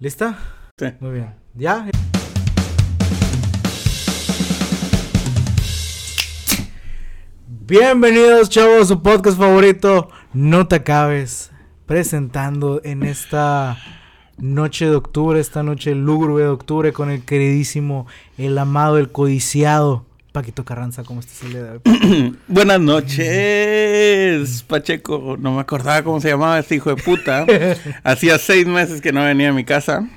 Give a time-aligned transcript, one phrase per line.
[0.00, 0.38] ¿Lista?
[0.78, 0.86] Sí.
[1.00, 1.34] Muy bien.
[1.54, 1.90] ¿Ya?
[7.66, 11.50] Bienvenidos, chavos, a su podcast favorito, No te acabes.
[11.84, 13.76] Presentando en esta
[14.36, 18.06] noche de octubre, esta noche lúgubre de octubre, con el queridísimo,
[18.36, 20.06] el amado, el codiciado
[20.38, 21.02] Paquito Carranza.
[21.02, 22.38] ¿Cómo estás el día de hoy?
[22.46, 25.36] Buenas noches, Pacheco.
[25.36, 27.44] No me acordaba cómo se llamaba este hijo de puta.
[28.04, 30.08] Hacía seis meses que no venía a mi casa.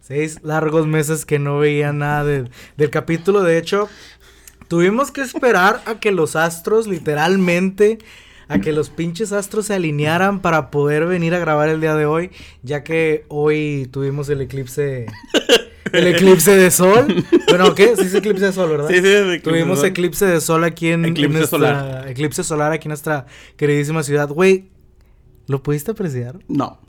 [0.00, 3.42] Seis largos meses que no veía nada de- del capítulo.
[3.42, 3.88] De hecho,
[4.68, 7.98] tuvimos que esperar a que los astros, literalmente,
[8.46, 12.06] a que los pinches astros se alinearan para poder venir a grabar el día de
[12.06, 12.30] hoy,
[12.62, 15.06] ya que hoy tuvimos el eclipse.
[15.96, 17.24] El eclipse de sol.
[17.48, 17.94] Bueno, ¿qué?
[17.96, 18.88] Sí es eclipse de sol, ¿verdad?
[18.88, 19.86] Sí, sí, es eclipse Tuvimos de sol.
[19.90, 22.08] eclipse de sol aquí en, en Eclipse nuestra- solar.
[22.08, 24.28] Eclipse solar aquí en nuestra queridísima ciudad.
[24.28, 24.70] Güey,
[25.46, 26.38] ¿lo pudiste apreciar?
[26.48, 26.80] No.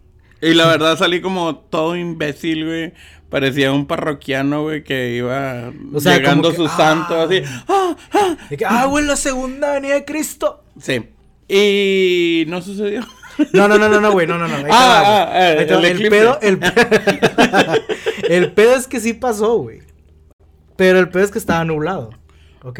[0.42, 2.94] Y la verdad salí como todo imbécil, güey.
[3.30, 7.24] Parecía un parroquiano, güey, que iba O sea, llegando que- su santo ah.
[7.24, 7.42] así.
[7.68, 8.38] ¡Ah, ah!
[8.56, 10.64] Que, ah, güey, la segunda venida de Cristo.
[10.80, 11.02] Sí.
[11.50, 13.02] Y no sucedió.
[13.54, 14.56] No, no, no, no, no, güey, no, no, no.
[14.56, 16.60] Ahí Ah, Ahí el el, pedo, el,
[18.30, 19.80] el pedo es que sí pasó, güey.
[20.76, 22.12] Pero el pedo es que estaba nublado.
[22.64, 22.80] ¿Ok?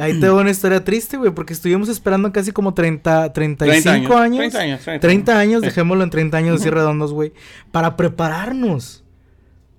[0.00, 4.38] Ahí te va una historia triste, güey, porque estuvimos esperando casi como 30, 35 años.
[4.52, 5.00] 30 años.
[5.00, 5.66] 30 años, Sí.
[5.66, 7.32] dejémoslo en 30 años así redondos, güey.
[7.70, 9.04] Para prepararnos.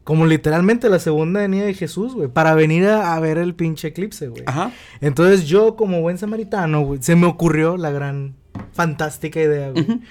[0.03, 2.27] Como literalmente la segunda venida de Jesús, güey.
[2.27, 4.43] Para venir a, a ver el pinche eclipse, güey.
[4.45, 4.71] Ajá.
[5.01, 8.35] Entonces yo, como buen samaritano, güey, se me ocurrió la gran,
[8.73, 10.01] fantástica idea, güey.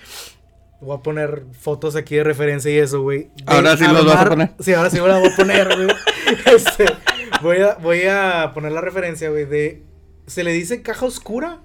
[0.81, 3.31] Voy a poner fotos aquí de referencia y eso, güey.
[3.47, 4.51] Ahora sí los vas a poner.
[4.59, 5.89] Sí, ahora sí me las voy a poner, güey.
[6.47, 6.87] Este,
[7.43, 9.83] voy, a, voy a poner la referencia, güey, de...
[10.27, 11.61] ¿Se le dice caja oscura?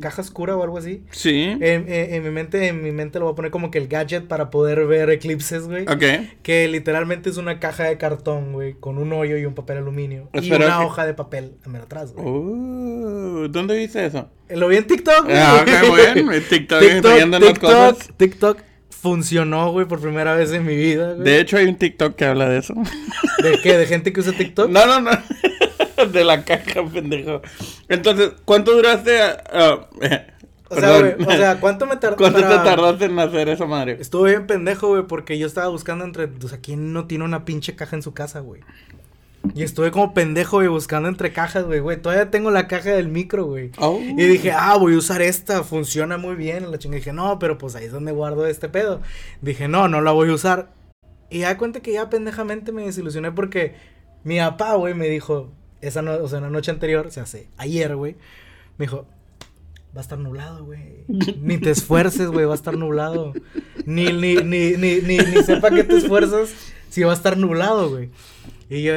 [0.00, 1.02] ¿Caja oscura o algo así?
[1.10, 1.42] Sí.
[1.60, 1.60] En,
[1.92, 4.26] en- en mi mente, en mi mente lo voy a poner como que el gadget
[4.28, 5.82] para poder ver eclipses, güey.
[5.88, 6.02] Ok.
[6.42, 10.28] Que literalmente es una caja de cartón, güey, con un hoyo y un papel aluminio.
[10.32, 12.26] Espera y una que- hoja de papel a mero atrás, güey.
[12.26, 14.28] Uh, ¿Dónde viste eso?
[14.50, 15.36] Lo vi en TikTok, güey.
[15.36, 17.98] Ah, ok, bueno, en TikTok, TikTok, las cosas.
[17.98, 18.58] TikTok, TikTok
[18.90, 21.24] funcionó, güey, por primera vez en mi vida, güey.
[21.24, 22.74] De hecho, hay un TikTok que habla de eso.
[23.42, 23.76] ¿De qué?
[23.78, 24.70] ¿De gente que usa TikTok?
[24.70, 25.10] No, no, no.
[26.12, 27.42] De la caja, pendejo.
[27.88, 29.20] Entonces, ¿cuánto duraste?
[29.20, 29.88] a- a-
[30.70, 32.16] o sea, güey, o sea, ¿cuánto me tardó?
[32.16, 33.96] ¿Cuánto te tardaste en hacer esa madre?
[34.00, 37.46] Estuve bien pendejo, güey, porque yo estaba buscando entre, o sea, ¿quién no tiene una
[37.46, 38.60] pinche caja en su casa, güey?
[39.54, 41.96] Y estuve como pendejo, güey, buscando entre cajas, güey, güey.
[41.96, 43.70] Todavía tengo la caja del micro, güey.
[43.78, 43.98] Oh.
[44.02, 46.70] Y dije, ah, voy a usar esta, funciona muy bien.
[46.70, 49.00] La chinga dije, no, pero pues ahí es donde guardo este pedo.
[49.40, 50.68] Dije, no, no la voy a usar.
[51.30, 53.74] Y ya cuenta que ya pendejamente me desilusioné porque
[54.22, 57.48] mi papá, güey, me dijo, esa no, o sea, la noche anterior, o sea, hace
[57.56, 58.16] ayer, güey,
[58.76, 59.06] me dijo,
[59.96, 61.04] va a estar nublado, güey.
[61.40, 63.32] Ni te esfuerces, güey, va a estar nublado.
[63.86, 66.50] Ni, ni, ni, ni, ni, ni sepa que te esfuerzas
[66.90, 68.10] si va a estar nublado, güey.
[68.68, 68.92] Y yo,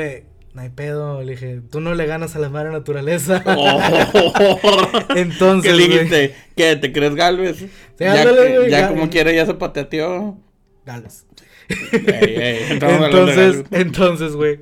[0.54, 3.42] no hay pedo, le dije, tú no le ganas a la madre naturaleza.
[3.46, 4.90] Oh.
[5.16, 6.36] Entonces, ¿Qué dijiste?
[6.56, 6.76] ¿Qué?
[6.76, 7.66] ¿Te crees Galvez?
[7.98, 10.38] ya ándale, ya como quiera ya se pateateó.
[10.86, 11.26] Gales.
[11.70, 13.82] Ey, ey, estamos hablando de Entonces, Galvez.
[13.88, 14.60] entonces, güey.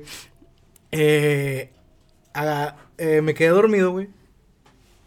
[0.92, 1.70] Eh,
[2.98, 4.08] eh, me quedé dormido, güey.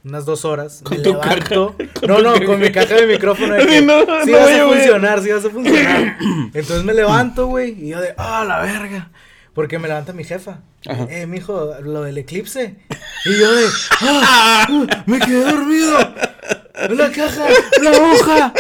[0.04, 0.82] Unas dos horas.
[0.84, 1.76] Con me tu levanto.
[1.78, 3.54] caja, con no, no, con mi caja de micrófono.
[3.54, 6.18] De que, no, sí no vas a funcionar, sí vas a funcionar.
[6.54, 7.72] Entonces me levanto, güey.
[7.86, 9.12] Y yo de, ah, la verga.
[9.54, 10.62] Porque me levanta mi jefa.
[10.88, 11.08] Ajá.
[11.10, 12.76] Eh, mijo, lo del eclipse.
[13.26, 13.66] Y yo de,
[14.02, 14.68] ah,
[15.06, 15.98] me quedé dormido.
[16.90, 17.46] La caja,
[17.82, 18.54] la hoja,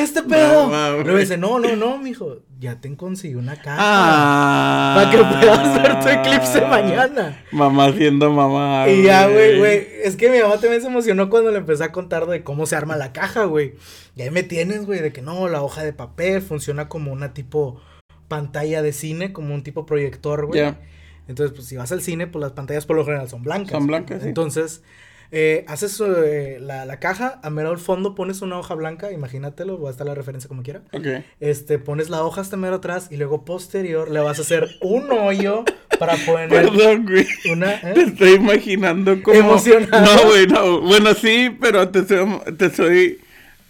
[0.00, 0.68] este pedo.
[0.68, 1.02] No.
[1.02, 3.76] Luego dice, no, no, no, mijo, ya te conseguí una caja.
[3.78, 4.94] Ah.
[4.96, 7.42] Para que puedas ver tu eclipse mañana.
[7.52, 8.88] Mamá siendo mamá.
[8.88, 9.86] Y ya, güey, güey.
[10.02, 12.76] Es que mi mamá también se emocionó cuando le empecé a contar de cómo se
[12.76, 13.74] arma la caja, güey.
[14.16, 17.34] Y ahí me tienes, güey, de que no, la hoja de papel funciona como una
[17.34, 17.80] tipo
[18.28, 20.74] pantalla de cine, como un tipo proyector, güey.
[21.26, 23.72] Entonces, pues si vas al cine, pues las pantallas por lo general son blancas.
[23.72, 24.28] Son blancas, sí.
[24.28, 24.82] Entonces,
[25.36, 29.80] eh, haces eh, la, la caja, a mero al fondo pones una hoja blanca, imagínatelo,
[29.80, 30.82] va a estar la referencia como quiera.
[31.40, 35.10] Este, pones la hoja hasta mero atrás y luego posterior le vas a hacer un
[35.10, 35.64] hoyo
[35.98, 37.26] para poner Perdón, güey.
[37.50, 37.80] una...
[37.80, 38.04] Te ¿eh?
[38.06, 39.36] estoy imaginando como...
[39.36, 40.04] Emocionado.
[40.04, 40.80] No, güey, no.
[40.82, 42.26] Bueno, sí, pero te estoy,
[42.56, 43.18] te estoy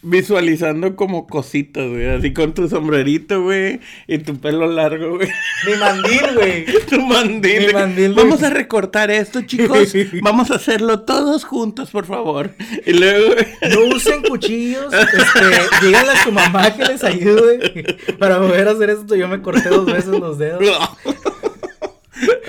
[0.05, 2.07] visualizando como cositas, güey.
[2.09, 3.81] Así con tu sombrerito, güey.
[4.07, 5.29] Y tu pelo largo, güey.
[5.67, 6.65] Mi mandil, güey.
[6.89, 7.67] Tu mandil.
[7.67, 8.51] Mi mandil, Vamos güey.
[8.51, 9.93] a recortar esto, chicos.
[10.23, 12.55] Vamos a hacerlo todos juntos, por favor.
[12.87, 13.35] Y luego...
[13.71, 14.93] No usen cuchillos.
[14.93, 17.97] Este, díganle a su mamá que les ayude.
[18.19, 20.63] Para poder hacer esto, yo me corté dos veces los dedos.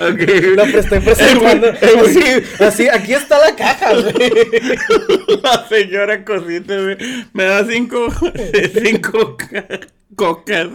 [0.00, 0.56] ok.
[0.56, 1.66] Lo estoy presentando.
[1.80, 4.12] Eh, Así, así, aquí está la caja, güey.
[5.42, 6.96] La señora cosita, güey.
[7.32, 8.08] Me da cinco...
[8.82, 9.36] cinco...
[9.36, 9.66] ca-
[10.14, 10.68] cocas.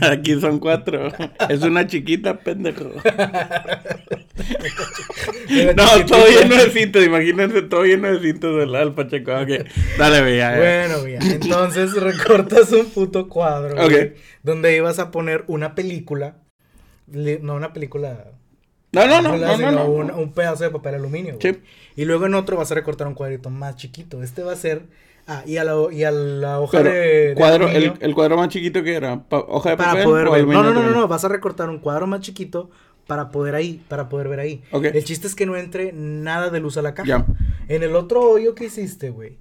[0.00, 1.12] Aquí son cuatro.
[1.48, 2.92] Es una chiquita, pendejo.
[5.76, 7.04] No, todo lleno de cintas.
[7.04, 9.32] Imagínense todo lleno de cintas del Alfa, Checo.
[9.32, 9.48] Ok,
[9.98, 10.56] dale, ve, ya, ya.
[10.58, 14.12] Bueno, mira, entonces recortas un puto cuadro, güey, Ok.
[14.42, 16.36] donde ibas a poner una película,
[17.06, 18.32] no una película,
[18.92, 19.84] No, no, no, no, no.
[19.86, 21.36] Un, un pedazo de papel aluminio.
[21.40, 21.58] Sí.
[21.96, 24.22] Y luego en otro vas a recortar un cuadrito más chiquito.
[24.22, 24.86] Este va a ser,
[25.26, 28.14] ah, y a la, y a la hoja Pero, de, de cuadro, el, aluminio el
[28.14, 30.04] cuadro más chiquito que era, hoja de para papel.
[30.04, 30.46] poder ver.
[30.46, 32.70] No, no, no, no, vas a recortar un cuadro más chiquito
[33.06, 34.62] para poder ahí, para poder ver ahí.
[34.72, 37.26] El chiste es que no entre nada de luz a la caja.
[37.68, 39.38] En el otro hoyo que hiciste, güey.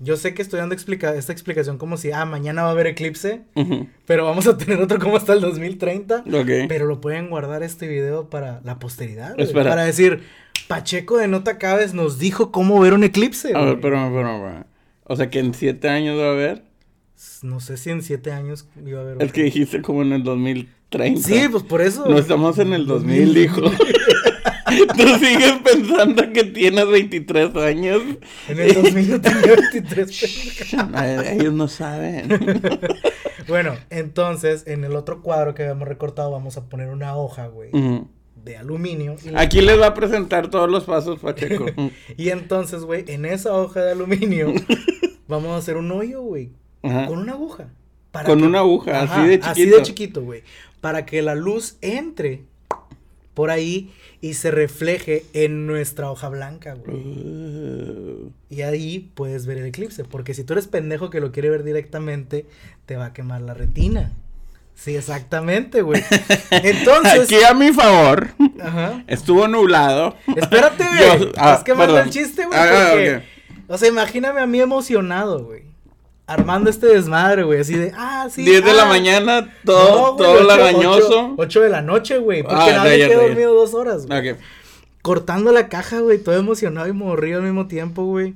[0.00, 2.86] Yo sé que estoy dando explica esta explicación como si, ah, mañana va a haber
[2.86, 3.42] eclipse,
[4.06, 6.24] pero vamos a tener otro como hasta el 2030.
[6.32, 6.68] Ok.
[6.68, 9.36] Pero lo pueden guardar este video para la posteridad.
[9.52, 10.22] Para decir,
[10.68, 13.56] Pacheco de No Te Acabes nos dijo cómo ver un eclipse.
[13.56, 14.64] A ver, espérame, espérame, espérame.
[15.04, 16.62] O sea que en siete años va a haber.
[17.42, 19.16] No sé si en siete años iba a haber.
[19.16, 19.32] Es otro.
[19.32, 21.20] que dijiste como en el 2030.
[21.26, 22.08] Sí, pues por eso.
[22.08, 23.62] No estamos en el 2000, hijo.
[24.96, 28.02] Tú sigues pensando que tienes 23 años.
[28.48, 32.28] En el 2000 no tenía 23 Ay, Ellos no saben.
[33.48, 37.70] Bueno, entonces, en el otro cuadro que habíamos recortado, vamos a poner una hoja, güey,
[38.44, 39.16] de aluminio.
[39.24, 41.64] Y, Aquí les va a presentar todos los pasos, Pacheco.
[42.18, 44.52] y entonces, güey, en esa hoja de aluminio,
[45.28, 46.50] vamos a hacer un hoyo, güey,
[46.82, 47.06] Ajá.
[47.06, 47.68] con una aguja.
[48.10, 49.76] para Con que- una aguja, así de Así chiquito.
[49.78, 50.42] de chiquito, güey.
[50.82, 52.42] Para que la luz entre
[53.32, 56.96] por ahí y se refleje en nuestra hoja blanca, güey.
[56.96, 60.04] Uh, Y ahí puedes ver el eclipse.
[60.04, 62.46] Porque si tú eres pendejo que lo quiere ver directamente,
[62.86, 64.12] te va a quemar la retina.
[64.74, 66.02] Sí, exactamente, güey.
[66.50, 67.20] Entonces.
[67.24, 68.28] Aquí a mi favor,
[68.60, 69.04] Ajá.
[69.08, 70.16] estuvo nublado.
[70.36, 71.20] Espérate, güey.
[71.20, 72.08] Yo- ah, Estás quemando perdón.
[72.08, 72.58] el chiste, güey.
[72.58, 73.22] Ah, ah, porque-.
[73.68, 75.62] O sea, imagíname a mí emocionado, güey.
[76.28, 77.60] Armando este desmadre, güey.
[77.60, 78.42] Así de, ah, sí.
[78.44, 78.88] 10 de la ah.
[78.88, 81.34] mañana, todo, No, güey, todo ocho- lagañoso.
[81.38, 82.42] 8 de la noche, güey.
[82.42, 84.32] Porque Ah, nada me quedé dormido dos horas, güey.
[84.32, 84.38] Ok.
[85.02, 86.18] Cortando la caja, güey.
[86.18, 88.34] Todo emocionado y morrido al mismo tiempo, güey.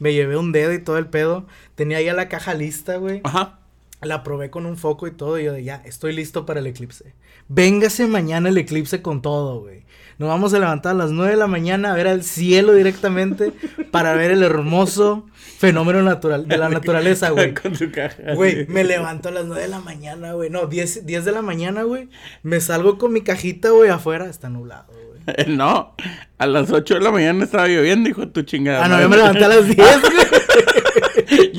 [0.00, 1.46] Me llevé un dedo y todo el pedo.
[1.76, 3.20] Tenía ya la caja lista, güey.
[3.24, 3.57] Ajá.
[4.02, 5.38] La probé con un foco y todo.
[5.38, 7.14] Y yo de ya, estoy listo para el eclipse.
[7.48, 9.84] Véngase mañana el eclipse con todo, güey.
[10.18, 13.52] Nos vamos a levantar a las 9 de la mañana a ver al cielo directamente
[13.92, 15.26] para ver el hermoso
[15.58, 17.54] fenómeno natural de la naturaleza, güey.
[17.54, 18.34] Con su caja.
[18.34, 20.50] Güey, me levanto a las 9 de la mañana, güey.
[20.50, 22.08] No, 10, 10 de la mañana, güey.
[22.42, 24.28] Me salgo con mi cajita, güey, afuera.
[24.28, 25.08] Está nublado, güey.
[25.46, 25.94] No,
[26.38, 28.84] a las 8 de la mañana estaba lloviendo, hijo de tu chingada.
[28.84, 30.16] Ah, no, yo me levanté a las 10, güey.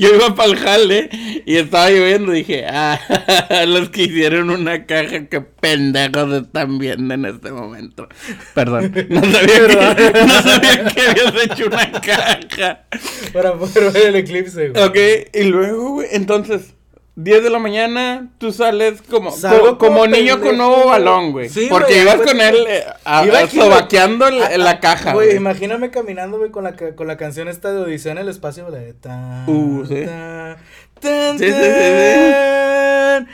[0.00, 1.10] Yo iba para el jale
[1.44, 2.32] y estaba lloviendo.
[2.32, 2.98] Dije, ah,
[3.68, 8.08] los que hicieron una caja, qué pendejos están viendo en este momento.
[8.54, 12.86] Perdón, no sabía, que, no sabía que habías hecho una caja.
[13.34, 14.82] Para poder ver el eclipse, güey.
[14.82, 14.96] Ok,
[15.34, 16.74] y luego, güey, entonces,
[17.22, 21.48] 10 de la mañana, tú sales como, Salgo como, como niño con nuevo balón, güey.
[21.50, 24.80] Sí, porque ibas pues, con él eh, a, Iba aquí, sobaqueando la, Ah, la ah,
[24.80, 28.28] caja, Güey, imagíname caminando, güey, con la, con la canción esta de Odisea en el
[28.28, 30.06] espacio, la de tan, Uh, sí.
[30.06, 30.56] tan,
[31.00, 32.22] tan, Sí, sí, sí, sí.
[32.22, 33.28] tan.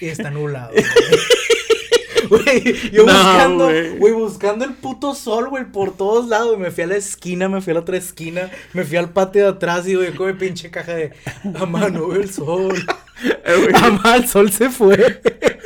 [0.00, 0.72] Y está nublado.
[2.30, 2.90] güey.
[2.90, 3.64] Yo No, buscando,
[3.98, 4.12] güey.
[4.14, 6.58] buscando el puto sol, güey, por todos lados.
[6.58, 9.42] Me fui a la esquina, me fui a la otra esquina, me fui al patio
[9.42, 11.12] de atrás y, güey, con mi pinche caja de,
[11.54, 12.74] a mano el sol.
[13.22, 13.72] Eh.
[13.74, 15.20] Amá, el sol se fue.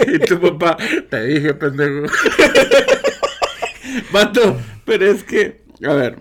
[0.06, 0.76] Y tu papá,
[1.08, 2.06] te dije, pendejo.
[4.12, 6.18] Vato, pero es que, a ver,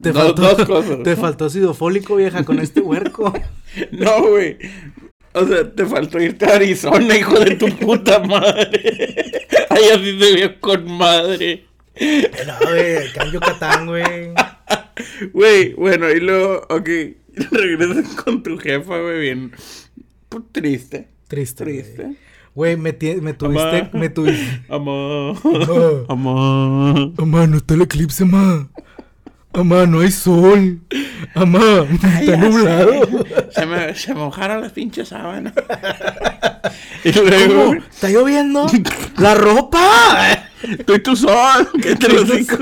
[0.00, 1.02] Te dos, faltó, dos cosas.
[1.02, 3.32] Te faltó ácido fólico, vieja, con este huerco.
[3.92, 4.56] No, güey.
[5.40, 9.46] O sea, te faltó irte a Arizona, hijo de tu puta madre.
[9.70, 11.64] Ahí así se vio con madre.
[12.00, 14.04] No, güey, acá en Yucatán, güey.
[15.32, 16.88] Güey, bueno, y luego, ok,
[17.50, 19.52] regresas con tu jefa, güey, bien
[20.28, 21.08] pues, triste.
[21.28, 21.64] Triste.
[21.64, 21.76] güey.
[21.82, 22.16] Triste.
[22.54, 23.90] Güey, me, ti- me tuviste, Amá.
[23.92, 24.62] me tuviste.
[24.68, 25.36] Amor.
[25.44, 26.04] Amá.
[26.08, 27.12] Amor.
[27.18, 28.68] Amá, no está el eclipse, amá.
[29.58, 30.78] Amá, no hay sol.
[31.34, 31.84] Amá,
[32.20, 33.24] está nublado.
[33.50, 35.52] Se me, se me mojaron las pinches sábanas.
[37.04, 37.74] y luego, ¿Cómo?
[37.74, 38.66] ¿Está lloviendo?
[39.18, 40.44] ¡La ropa!
[40.86, 42.56] tú y tu sol, que te lo digo.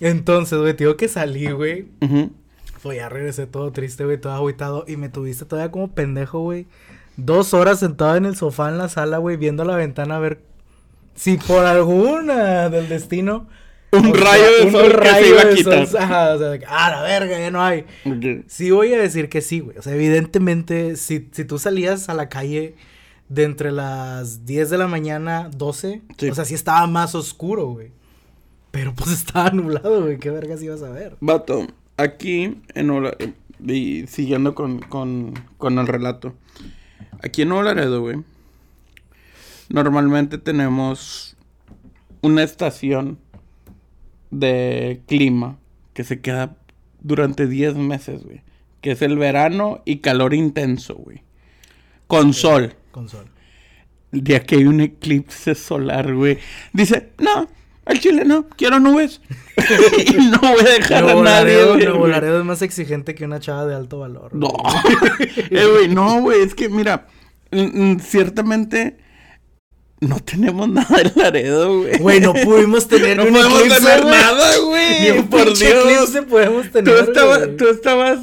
[0.00, 1.86] Entonces, güey, te digo que salí, güey.
[2.00, 2.32] Ujú.
[2.82, 4.84] Pues ya regresé todo triste, güey, todo agüitado.
[4.88, 6.66] Y me tuviste todavía como pendejo, güey.
[7.16, 10.40] Dos horas sentado en el sofá en la sala, güey, viendo la ventana a ver
[11.14, 13.46] si por alguna del destino.
[13.92, 15.86] Un o sea, rayo de un sol que se iba a quitar.
[15.86, 17.80] sol, ajá, o sea, de que, ah, la verga, ya no hay.
[18.04, 18.44] Ok.
[18.46, 19.76] Sí voy a decir que sí, güey.
[19.78, 22.76] O sea, evidentemente, si, si tú salías a la calle
[23.28, 26.28] de entre las 10 de la mañana, 12, Sí.
[26.30, 27.90] o sea, sí estaba más oscuro, güey.
[28.70, 30.18] Pero pues estaba nublado, güey.
[30.18, 31.16] ¿Qué vergas ibas a ver?
[31.20, 31.66] Vato,
[31.96, 33.16] aquí en Ola-
[33.66, 36.34] y siguiendo con, con, con el relato.
[37.22, 38.22] Aquí en Nuevo Laredo, güey,
[39.68, 41.36] normalmente tenemos
[42.22, 43.18] una estación
[44.30, 45.58] de clima
[45.92, 46.56] que se queda
[47.00, 48.42] durante 10 meses, güey.
[48.80, 51.22] Que es el verano y calor intenso, güey.
[52.06, 52.74] Con sol.
[52.90, 53.26] Con sol.
[54.12, 56.38] El día que hay un eclipse solar, güey.
[56.72, 57.48] Dice, no,
[57.84, 59.20] al chile no, quiero nubes.
[60.06, 61.54] y no voy a dejar Nuevo a nadie.
[61.54, 61.86] Laredo, güey.
[61.86, 64.34] Nuevo Laredo es más exigente que una chava de alto valor.
[64.34, 65.30] No, güey.
[65.50, 67.06] Eh, güey, no, güey, es que mira,
[67.50, 68.96] mm, mm, ciertamente
[70.00, 71.98] no tenemos nada en Laredo, güey.
[71.98, 74.12] Güey, no pudimos tener No ni un podemos eclipse, tener güey.
[74.14, 75.10] nada, Ni güey.
[75.18, 75.62] un Por Dios.
[75.62, 77.56] eclipse podemos tener, Tú, estaba- güey.
[77.56, 78.18] tú estabas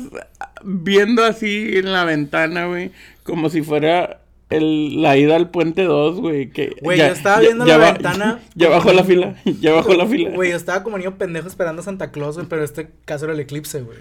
[0.64, 2.92] viendo así en la ventana, güey,
[3.24, 6.50] como si fuera el, la ida al puente 2, güey.
[6.50, 9.94] que Güey, ya- yo estaba viendo ya la ventana Ya bajó la fila, ya bajó
[9.94, 10.32] la fila.
[10.32, 13.34] Güey, yo estaba como niño pendejo esperando a Santa Claus, güey, pero este caso era
[13.36, 13.98] el eclipse, güey.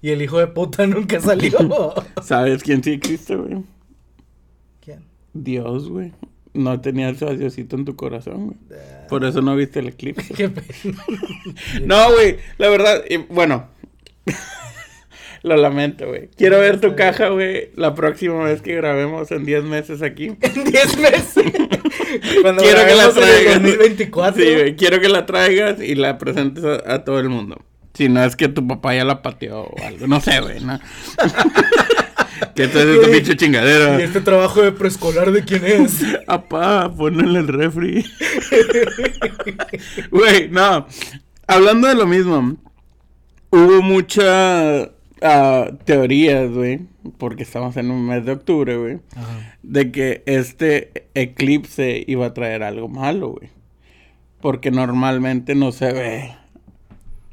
[0.00, 1.94] Y el hijo de puta nunca salió.
[2.22, 3.62] ¿Sabes quién sí existe, güey?
[4.84, 5.00] ¿Quién?
[5.32, 6.12] Dios, güey.
[6.54, 8.58] No tenías a Diosito en tu corazón, güey.
[9.08, 10.34] Por eso no viste el eclipse.
[10.36, 11.04] Qué pena.
[11.84, 13.68] No, güey, la verdad, y, bueno.
[15.42, 16.30] Lo lamento, güey.
[16.38, 20.32] Quiero ver tu caja, güey, la próxima vez que grabemos en 10 meses aquí.
[20.40, 21.52] En 10 meses.
[22.40, 23.62] Cuando quiero que la grabemos en el traigas.
[23.62, 24.42] 2024.
[24.42, 27.60] Sí, güey, quiero que la traigas y la presentes a, a todo el mundo.
[27.92, 30.80] Si no es que tu papá ya la pateó o algo, no sé, güey, ¿no?
[32.54, 34.00] que esto es esta pinche chingadera.
[34.00, 36.02] ¿Y este trabajo de preescolar de quién es?
[36.26, 38.04] Apá, ponle el refri.
[40.10, 40.86] Güey, no.
[41.46, 42.56] Hablando de lo mismo,
[43.50, 44.88] hubo muchas
[45.84, 46.80] teorías, güey,
[47.18, 49.00] porque estamos en un mes de octubre, güey,
[49.62, 53.50] de que este eclipse iba a traer algo malo, güey.
[54.40, 56.36] Porque normalmente no se ve.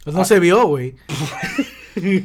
[0.03, 0.95] Pues no se vio, güey.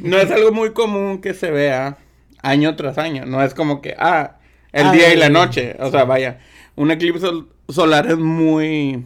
[0.01, 1.97] No es algo muy común que se vea
[2.41, 3.25] año tras año.
[3.25, 4.37] No es como que, ah,
[4.71, 5.75] el Ah, día y la noche.
[5.79, 6.39] O sea, vaya,
[6.75, 9.05] un eclipse sol- solar es muy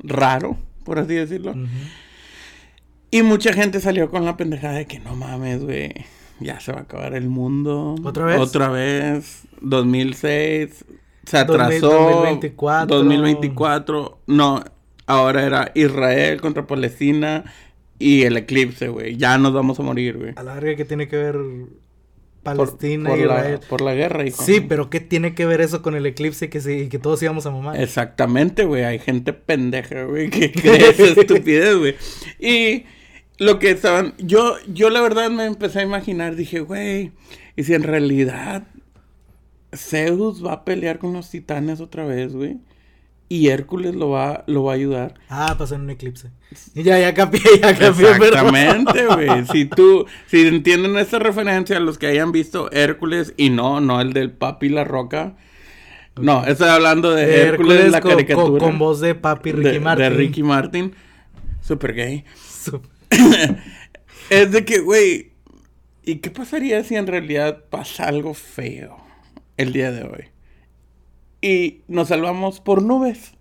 [0.00, 1.54] raro, por así decirlo.
[3.10, 5.92] Y mucha gente salió con la pendejada de que no mames, güey.
[6.40, 7.94] Ya se va a acabar el mundo.
[8.02, 8.40] ¿Otra vez?
[8.40, 9.42] Otra vez.
[9.60, 10.84] 2006.
[11.24, 11.90] Se 2000, atrasó.
[11.92, 12.96] 2024.
[12.96, 14.18] 2024.
[14.26, 14.64] No,
[15.06, 17.44] ahora era Israel contra Palestina.
[17.98, 19.16] Y el eclipse, güey.
[19.16, 20.32] Ya nos vamos a morir, güey.
[20.34, 21.36] A la verga que tiene que ver
[22.42, 23.60] Palestina por y la, Israel.
[23.68, 24.42] por la guerra, hijo.
[24.42, 27.46] Sí, pero ¿qué tiene que ver eso con el eclipse que, se, que todos íbamos
[27.46, 27.80] a mamar?
[27.80, 28.84] Exactamente, güey.
[28.84, 31.96] Hay gente pendeja, güey, que cree esa estupidez, güey.
[32.38, 32.84] Y
[33.38, 34.14] lo que estaban.
[34.18, 37.12] Yo, yo la verdad me empecé a imaginar, dije, güey,
[37.56, 38.64] ¿y si en realidad
[39.74, 42.58] Zeus va a pelear con los titanes otra vez, güey?
[43.32, 45.14] Y Hércules lo va, lo va a ayudar.
[45.30, 46.28] Ah, pasó en un eclipse.
[46.74, 48.04] Ya, ya capié, ya perdón.
[48.22, 49.46] Exactamente, güey.
[49.50, 54.12] Si tú, si entienden esta referencia, los que hayan visto Hércules y no, no el
[54.12, 55.36] del papi la roca.
[56.20, 58.46] No, estoy hablando de Hércules, la con, caricatura.
[58.48, 60.02] con- con voz de papi Ricky de, Martin.
[60.04, 60.94] de Ricky Martin.
[61.62, 62.24] Super gay.
[64.28, 65.32] Es de que, güey,
[66.04, 68.96] ¿y qué pasaría si en realidad pasa algo feo
[69.56, 70.24] el día de hoy?
[71.42, 73.34] Y nos salvamos por nubes.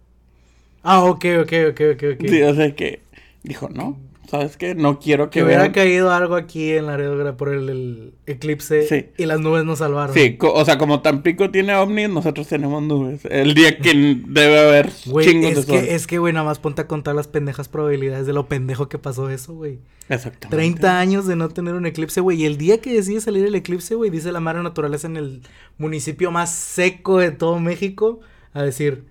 [0.84, 2.28] Ah, ok, ok, ok, ok, ok.
[2.28, 3.02] Sí, o sea que
[3.44, 3.98] dijo, no,
[4.32, 4.76] ¿sabes qué?
[4.76, 9.08] No quiero que que hubiera caído algo aquí en Laredo por el, el eclipse Sí.
[9.18, 10.16] y las nubes nos salvaron.
[10.16, 13.26] Sí, o sea, como Tampico tiene ovnis, nosotros tenemos nubes.
[13.26, 13.92] El día que
[14.28, 14.90] debe haber
[15.22, 15.80] chingos de es sol.
[15.82, 18.88] que, es que, güey, nada más ponte a contar las pendejas probabilidades de lo pendejo
[18.88, 19.80] que pasó eso, güey.
[20.08, 20.56] Exactamente.
[20.56, 22.42] 30 años de no tener un eclipse, güey.
[22.42, 25.42] Y el día que decide salir el eclipse, güey, dice la madre naturaleza en el
[25.78, 28.22] municipio más seco de todo México
[28.54, 29.04] a decir,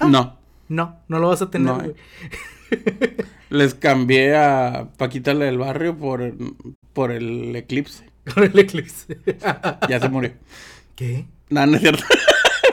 [0.00, 0.38] No,
[0.68, 1.94] no, no lo vas a tener, No, güey.
[3.50, 6.32] les cambié a Paquita la del barrio por,
[6.92, 8.04] por el eclipse.
[8.34, 9.18] Con el eclipse.
[9.88, 10.32] Ya se murió.
[10.96, 11.26] ¿Qué?
[11.48, 12.02] No, no es cierto.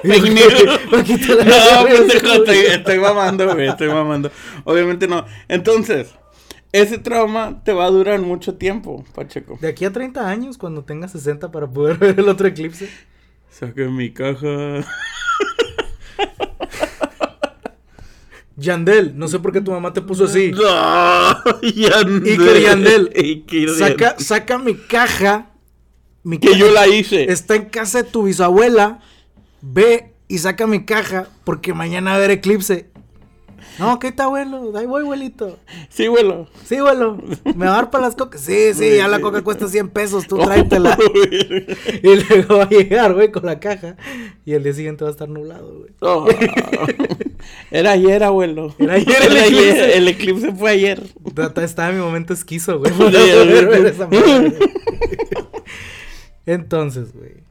[0.02, 0.30] ¿Por Fake qué?
[0.32, 0.80] news.
[0.90, 4.32] ¿Por qué te la- No, pendejo, estoy, estoy mamando, güey, estoy mamando.
[4.64, 5.26] Obviamente no.
[5.48, 6.16] Entonces,
[6.72, 9.60] ese trauma te va a durar mucho tiempo, Pacheco.
[9.62, 12.90] De aquí a 30 años, cuando tengas 60 para poder ver el otro eclipse.
[13.52, 14.84] Saqué mi caja.
[18.64, 20.52] Yandel, no sé por qué tu mamá te puso así.
[20.56, 22.28] No, Yandel.
[22.32, 24.26] Iker Yandel, Iker Saca, Yandel.
[24.26, 25.50] saca mi caja.
[26.24, 27.32] Mi Que caja yo la hice.
[27.32, 29.00] Está en casa de tu bisabuela.
[29.62, 32.90] Ve y saca mi caja porque mañana va a haber eclipse.
[33.80, 34.72] No, ¿qué está, abuelo?
[34.76, 35.60] Ahí voy, abuelito.
[35.90, 36.48] Sí, abuelo.
[36.66, 37.18] Sí, abuelo.
[37.56, 38.42] ¿Me va a dar para las cocas?
[38.42, 40.98] Sí, sí, ya la coca cuesta 100 pesos, tú tráetela.
[42.04, 43.96] y luego va a llegar, güey, con la caja.
[44.46, 45.92] Y el día siguiente va a estar nublado, güey.
[46.02, 46.28] Oh.
[47.72, 48.74] Era ayer, abuelo.
[48.78, 49.98] Era ayer el Era eclipse.
[49.98, 51.04] El eclipse fue ayer.
[51.62, 52.92] Estaba en mi momento esquizo, güey.
[52.94, 54.54] Madre.
[56.46, 57.44] Entonces, güey.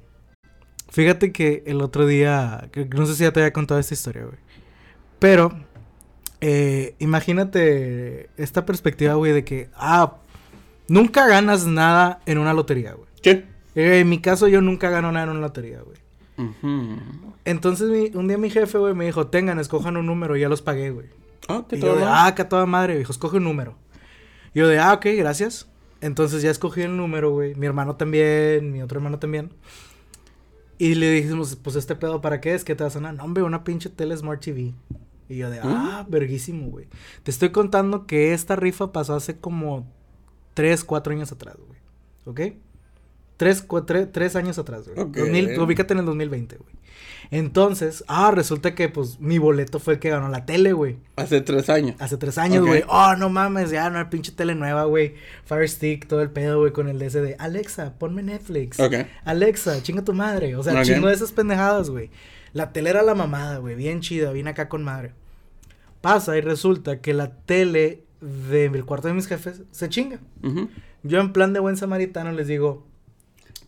[0.90, 4.37] Fíjate que el otro día, no sé si ya te había contado esta historia, güey.
[5.19, 5.50] Pero,
[6.43, 10.17] eh, imagínate esta perspectiva, güey, de que, ah,
[10.89, 13.09] nunca ganas nada en una lotería, güey.
[13.23, 13.47] ¿Qué?
[13.75, 15.97] Eh, en mi caso, yo nunca gano nada en una lotería, güey.
[17.45, 20.49] Entonces, mi- un día mi jefe, güey, me dijo, tengan, escojan un número, y ya
[20.49, 21.07] los pagué, güey.
[21.49, 23.75] Ah, ¿qué Y yo de, ah, que a toda madre, dijo, escoge un número.
[24.55, 25.69] Y yo de, ah, ok, gracias.
[26.01, 27.55] Entonces ya escogí el número, güey.
[27.55, 29.51] Mi hermano también, mi otro hermano también.
[30.79, 32.65] Y le dijimos, pues este pedo, ¿para qué es?
[32.65, 33.15] ¿Qué te va a sonar?
[33.15, 34.73] No, hombre, una pinche tele Smart TV.
[35.33, 36.87] Y yo de, ah, verguísimo, güey.
[37.23, 39.87] Te estoy contando que esta rifa pasó hace como
[40.55, 41.81] 3, 4 años atrás, güey.
[42.27, 42.57] ¿Ok?
[43.39, 43.67] 3,
[44.12, 45.01] 3 años atrás, güey.
[45.01, 45.17] Ok.
[45.17, 46.75] 2000 ubícate en el 2020, güey.
[47.31, 50.99] Entonces, ah, resulta que pues mi boleto fue el que ganó la tele, güey.
[51.17, 51.97] Hace tres años.
[51.99, 52.85] Hace tres años, güey.
[52.89, 55.15] Oh, no mames, ya no hay pinche tele nueva, güey.
[55.47, 58.79] Fire Stick, todo el pedo, güey, con el ese de Alexa, ponme Netflix.
[58.79, 58.95] Ok.
[59.25, 60.57] Alexa, chinga tu madre.
[60.57, 62.11] O sea, chingo de esas pendejadas, güey.
[62.53, 63.77] La tele era la mamada, güey.
[63.77, 65.15] Bien chida, bien acá con madre.
[66.02, 70.21] Pasa y resulta que la tele del cuarto de mis jefes se chinga.
[71.02, 72.87] Yo en plan de buen samaritano les digo,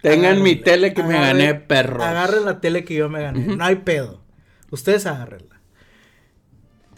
[0.05, 2.03] Tengan mi tele que me gané, perro.
[2.05, 3.57] Agarren la tele que yo me gané.
[3.57, 4.21] No hay pedo.
[4.71, 5.61] Ustedes agárrenla.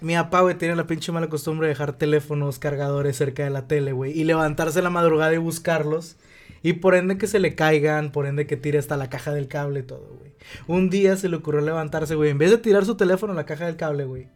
[0.00, 3.68] Mi papá, güey, tiene la pinche mala costumbre de dejar teléfonos, cargadores cerca de la
[3.68, 4.10] tele, güey.
[4.10, 6.16] Y levantarse la madrugada y buscarlos.
[6.62, 9.46] Y por ende que se le caigan, por ende que tire hasta la caja del
[9.46, 10.32] cable y todo, güey.
[10.66, 12.30] Un día se le ocurrió levantarse, güey.
[12.30, 14.28] En vez de tirar su teléfono a la caja del cable, güey.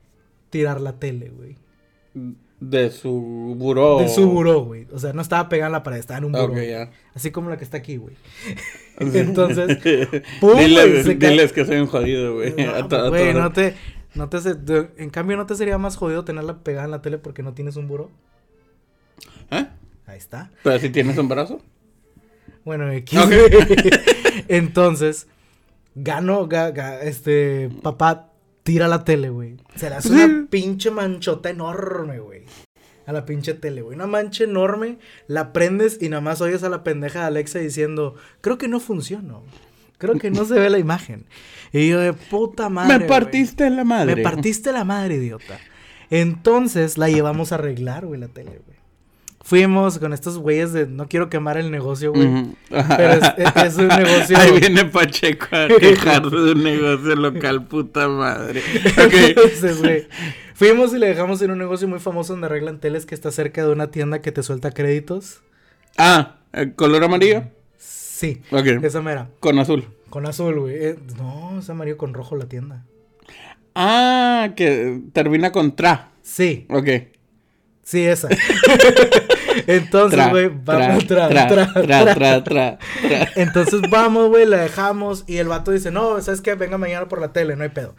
[0.51, 1.57] Tirar la tele, güey.
[2.61, 4.01] De su buró.
[4.01, 4.87] De su buró, güey.
[4.93, 6.49] O sea, no estaba pegada en la pared, estaba en un buró.
[6.49, 6.71] Güey.
[6.71, 6.91] ya.
[7.15, 8.15] Así como la que está aquí, güey.
[8.99, 9.79] Entonces,
[10.41, 10.59] ¡pum!
[10.59, 11.19] diles, se
[11.55, 12.55] que soy un jodido, güey.
[12.57, 13.75] No, güey, no te,
[14.15, 14.39] no te
[14.99, 17.77] en cambio no te sería más jodido tenerla pegada en la tele porque no tienes
[17.77, 18.11] un buró.
[19.51, 19.67] ¿Eh?
[20.07, 20.51] Ahí está.
[20.63, 21.63] Pero si tienes un brazo.
[22.65, 23.19] Bueno, X.
[23.19, 23.33] Ok.
[24.49, 25.29] Entonces,
[25.95, 28.30] gano, ga- ga- este, papá
[28.63, 29.57] tira la tele, güey.
[29.75, 32.45] Se le hace una pinche manchota enorme, güey.
[33.07, 33.97] A la pinche tele, güey.
[33.97, 38.15] Una mancha enorme, la prendes y nada más oyes a la pendeja de Alexa diciendo,
[38.41, 39.35] creo que no funciona.
[39.99, 41.27] Creo que no se ve la imagen.
[41.73, 42.93] Y yo de puta madre.
[42.93, 43.09] me güey.
[43.09, 44.17] partiste la madre.
[44.17, 45.61] Me partiste la madre, idiota.
[46.09, 48.80] Entonces la llevamos a arreglar, güey, la tele, güey.
[49.43, 52.27] Fuimos con estos güeyes de no quiero quemar el negocio, güey.
[52.27, 52.55] Ujú.
[52.69, 54.37] Pero es, es- es un negocio.
[54.39, 58.63] Ahí viene Pacheco a quejarse de un negocio local, puta madre.
[58.97, 60.07] Entonces, güey.
[60.55, 63.65] Fuimos y le dejamos en un negocio muy famoso donde arreglan teles que está cerca
[63.65, 65.41] de una tienda que te suelta créditos.
[65.97, 67.45] Ah, ¿el color amarillo?
[67.79, 68.67] Sí, Ok.
[68.83, 69.31] esa mera.
[69.41, 69.87] Con azul.
[70.11, 70.75] Con azul, güey.
[70.85, 72.85] Eh, no, es amarillo con rojo la tienda.
[73.75, 76.11] Ah, que termina con tra.
[76.23, 76.89] Sí, Ok.
[77.91, 78.29] Sí, esa.
[79.67, 82.79] Entonces, güey, vamos tra, tra, tra, tra, tra, tra.
[83.35, 86.55] Entonces vamos, güey, la dejamos y el vato dice, no, ¿sabes qué?
[86.55, 87.97] Venga mañana por la tele, no hay pedo.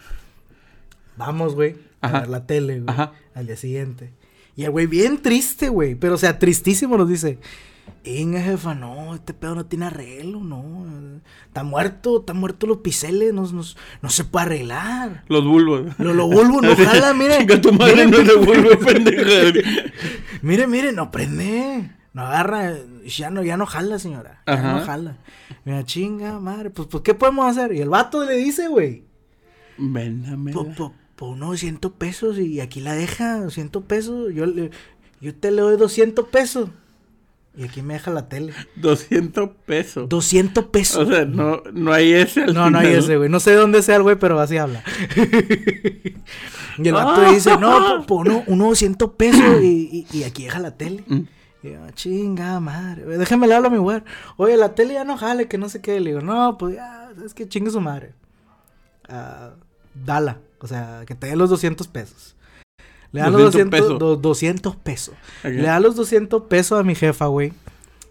[1.18, 2.98] Vamos, güey, a ver la tele, güey,
[3.36, 4.14] al día siguiente.
[4.56, 7.40] Y el güey bien triste, güey, pero o sea, tristísimo nos dice,
[8.04, 10.86] Inga, jefa, no, este pedo no tiene arreglo, no.
[11.46, 13.62] Está muerto, está muerto los piseles, no, no,
[14.02, 15.24] no se puede arreglar.
[15.28, 16.00] Los bulbos.
[16.00, 17.38] Lo, lo bulbo, no jala, mire.
[17.38, 19.60] Chinga tu madre, Mire, no vuelve pendeja.
[20.42, 21.92] Mire, mire, no prende.
[22.14, 22.74] No agarra.
[23.06, 24.42] Ya no, ya no jala, señora.
[24.48, 24.74] Ya Ajá.
[24.74, 25.18] no jala.
[25.64, 26.72] Mira, chinga, madre.
[26.72, 27.74] Pues, pues, ¿qué podemos hacer?
[27.74, 29.06] Y el vato le dice, güey.
[29.78, 30.52] Véndame.
[30.52, 34.34] Por, por, por unos 100 pesos y aquí la deja, 100 pesos.
[34.34, 34.72] Yo, le,
[35.22, 36.70] yo te le doy 200 pesos.
[37.56, 38.54] Y aquí me deja la tele.
[38.78, 40.08] 200 pesos.
[40.08, 41.08] 200 pesos.
[41.08, 43.04] O sea, no, no hay ese al No, no hay final.
[43.04, 43.30] ese, güey.
[43.30, 44.84] No sé de dónde sea el güey, pero así habla.
[46.78, 50.24] y el vato le dice, no, por, por uno, unos 200 pesos y, y, y
[50.24, 51.04] aquí deja la tele.
[51.08, 51.20] Mm.
[51.64, 54.02] Y yo, chinga madre, déjame le hablo a mi güey.
[54.38, 56.00] Oye, la tele ya no jale, que no sé qué.
[56.00, 58.14] Le digo, no, pues ya, es que chingue su madre.
[59.10, 59.52] Ah,
[59.94, 62.36] dala, o sea, que te dé los 200 pesos.
[63.12, 64.00] Le da los 200 200 pesos.
[64.00, 65.16] do- 200 pesos.
[65.44, 65.52] Ok.
[65.52, 67.54] Le da los 200 pesos a mi jefa, güey.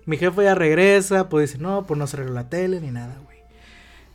[0.07, 3.17] Mi jefa ya regresa, pues dice, no, pues no se arregló la tele ni nada,
[3.25, 3.39] güey.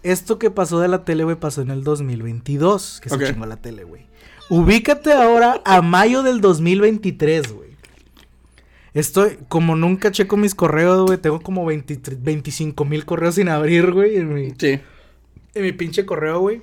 [0.04, 3.21] Esto que pasó de la tele, güey, pasó en el 2022, que Ok.
[3.21, 4.06] se chingó la tele, güey.
[4.50, 7.69] Ubícate ahora a mayo del 2023, güey.
[8.93, 13.91] Estoy, como nunca checo mis correos, güey, tengo como 23 25 mil correos sin abrir,
[13.91, 14.80] güey, en mi, Sí.
[15.54, 16.62] en mi pinche correo, güey.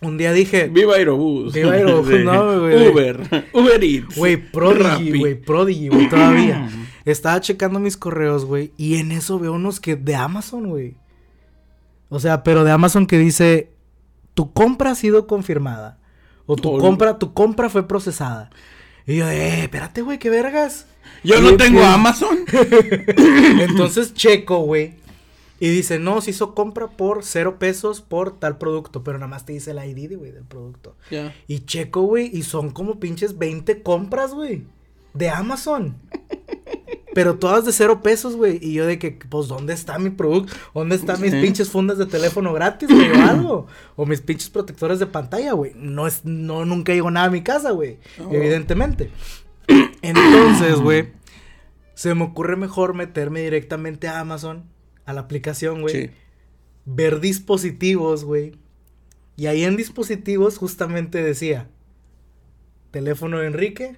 [0.00, 1.52] Un día dije, Viva Aerobús.
[1.52, 2.88] Viva Aerobús, no, güey.
[2.88, 3.46] Uber.
[3.52, 4.16] Uber Eats.
[4.16, 6.68] güey, Prodigy, güey, Prodigy, güey, todavía.
[7.04, 10.94] Estaba checando mis correos, güey, y en eso veo unos que de Amazon, güey.
[12.10, 13.70] O sea, pero de Amazon que dice,
[14.34, 15.98] tu compra ha sido confirmada.
[16.46, 18.50] O tu Ol- compra, tu compra fue procesada.
[19.06, 20.86] Y yo, eh, espérate, güey, qué vergas.
[21.24, 22.38] Yo no tengo Amazon.
[23.60, 24.94] Entonces checo, güey.
[25.60, 29.02] Y dice, no, se hizo compra por cero pesos por tal producto.
[29.02, 30.96] Pero nada más te dice el ID, güey, del producto.
[31.46, 34.64] Y checo, güey, y son como pinches 20 compras, güey.
[35.14, 35.96] De Amazon.
[37.14, 38.58] Pero todas de cero pesos, güey.
[38.62, 40.52] Y yo de que, pues, ¿dónde está mi producto?
[40.72, 41.40] ¿Dónde están mis Sí.
[41.40, 43.10] pinches fundas de teléfono gratis, güey?
[43.10, 43.66] O algo.
[43.96, 45.72] O mis pinches protectores de pantalla, güey.
[45.74, 47.98] No es, no, nunca llegó nada a mi casa, güey.
[48.24, 48.32] Oh.
[48.32, 49.10] Evidentemente.
[50.02, 51.08] Entonces, güey,
[51.94, 54.64] se me ocurre mejor meterme directamente a Amazon,
[55.08, 56.10] a la aplicación, güey Sí.
[56.84, 58.52] ver dispositivos, güey.
[59.36, 61.68] Y ahí en dispositivos justamente decía
[62.90, 63.96] teléfono de Enrique,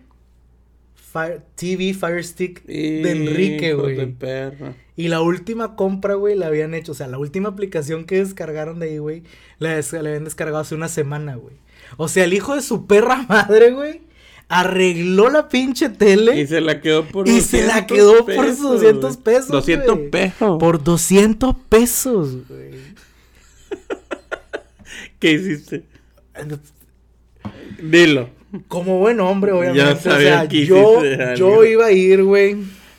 [1.13, 4.15] Fire- TV Fire Stick de Enrique, güey.
[4.97, 8.79] Y la última compra, güey, la habían hecho, o sea, la última aplicación que descargaron
[8.79, 9.23] de ahí, güey,
[9.59, 11.57] la, des- la habían descargado hace una semana, güey.
[11.97, 14.03] O sea, el hijo de su perra madre, güey,
[14.53, 18.47] arregló la pinche tele Y se la quedó por Y se la 200 quedó por
[18.49, 19.25] sus 200 güey.
[19.25, 20.11] pesos, 200 güey.
[20.11, 20.59] pesos.
[20.59, 22.71] por 200 pesos, güey.
[25.21, 25.85] ¿Qué hiciste?
[27.81, 28.29] Dilo.
[28.67, 29.79] Como buen hombre, obviamente.
[29.85, 31.37] Ya o sabía sea, que yo, hiciste algo.
[31.37, 32.57] yo iba a ir, güey.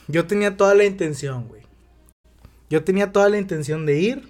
[0.07, 1.61] Yo tenía toda la intención, güey.
[2.69, 4.29] Yo tenía toda la intención de ir,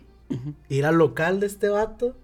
[0.70, 2.18] ir al local de este vato,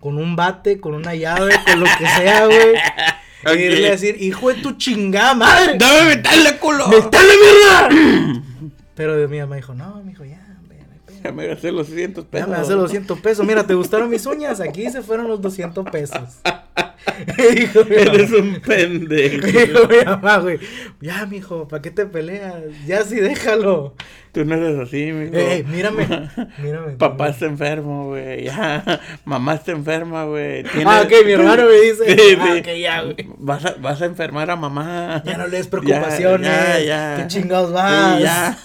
[0.00, 2.74] con un bate, con una llave, con lo que sea, güey.
[3.42, 3.50] Ok.
[3.52, 5.76] E irle a decir, hijo de tu chingada madre.
[5.78, 6.88] ¡Dame meterle culo!
[6.88, 8.40] ¡Metale mierda!
[8.94, 11.20] Pero mi mamá dijo, no, ya, no hay pedo.
[11.24, 12.48] Ya me gasté los 200 Ya pesos.
[12.48, 13.46] me hace los 200 pesos.
[13.46, 14.60] Mira, ¿te gustaron mis uñas?
[14.60, 16.20] Aquí se fueron los 200 pesos.
[17.54, 19.46] Dijo mi Eres un pendejo.
[19.46, 20.58] Dijo mi mamá, güey.
[21.00, 22.54] Ya, mijo, ¿para qué te peleas?
[22.86, 23.94] Ya sí, déjalo.
[24.32, 25.32] Tú no eres así, mijo.
[25.36, 26.06] Ey, ey, mírame.
[26.58, 26.92] Mírame.
[26.94, 28.44] Papá está enfermo, güey.
[28.44, 29.00] Ya.
[29.24, 30.64] Mamá está enferma, güey.
[30.84, 32.16] Ah, ok, mi hermano me dice.
[32.16, 32.58] Sí, Ah, sí.
[32.60, 33.16] ok, ya, güey.
[33.38, 35.22] Vas a, vas a enfermar a mamá.
[35.24, 36.48] Ya no le des preocupaciones.
[36.48, 37.16] Ya, ya.
[37.18, 38.20] ¿Qué chingados Sí, vas?
[38.20, 38.58] ya.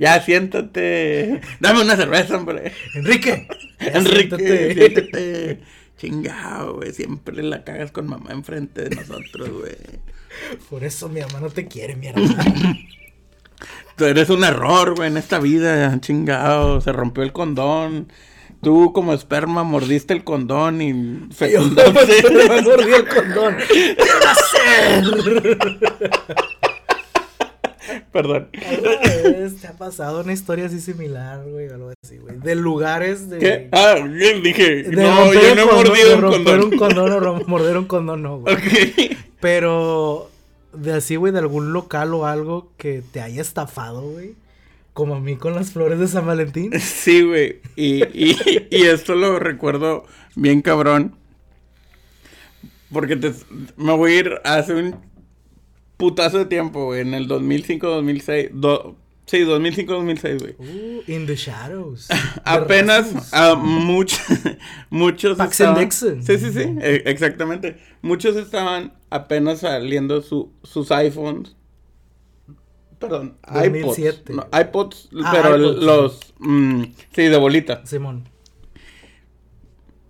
[0.00, 1.40] ya, siéntate.
[1.60, 2.72] Dame una cerveza, hombre.
[2.94, 3.46] Enrique.
[3.80, 4.74] ya Enrique, siéntate.
[4.74, 5.58] siéntate.
[5.98, 6.92] Chingado, güey.
[6.92, 9.76] Siempre la cagas con mamá enfrente de nosotros, güey.
[10.68, 12.20] Por eso mi mamá no te quiere, mierda.
[13.96, 16.80] Tú eres un error, güey, en esta vida, chingado.
[16.80, 18.08] Se rompió el condón.
[18.60, 22.30] Tú, como esperma, mordiste el condón y Yo fecundaste.
[22.32, 23.56] me mordí el condón.
[23.68, 25.64] ¿Qué va a hacer?
[28.14, 28.48] Perdón.
[28.64, 31.68] ¿Alguna vez ¿Te ha pasado una historia así similar, güey?
[31.68, 32.38] Algo así, güey.
[32.38, 33.40] De lugares de.
[33.40, 33.68] ¿Qué?
[33.72, 34.84] Ah, bien, dije.
[34.88, 36.60] No, yo no he mordido un condón.
[36.62, 38.54] un condón o morder un condón, no, güey.
[38.54, 39.18] Ok.
[39.40, 40.30] Pero
[40.72, 44.36] de así, güey, de algún local o algo que te haya estafado, güey.
[44.92, 46.70] Como a mí con las flores de San Valentín.
[46.78, 47.62] Sí, güey.
[47.74, 50.04] Y, y, y esto lo recuerdo
[50.36, 51.16] bien cabrón.
[52.92, 53.32] Porque te,
[53.76, 55.13] me voy a ir hace un
[56.04, 57.00] putazo de tiempo, güey.
[57.00, 58.50] En el 2005-2006.
[58.52, 60.54] Do, sí, 2005-2006, güey.
[60.58, 62.08] Uh, in the shadows.
[62.44, 64.20] Apenas a muchos,
[64.90, 65.90] muchos Pax estaban-.
[65.90, 67.78] Sí, sí, sí, e- exactamente.
[68.02, 71.56] Muchos estaban apenas saliendo su, sus iPhones.
[72.98, 74.32] Perdón, 2007.
[74.32, 74.36] iPods.
[74.52, 75.84] no, iPods, Ah, pero iPods, sí.
[75.86, 76.82] los mm,
[77.14, 77.86] sí, de bolita.
[77.86, 78.28] Simón.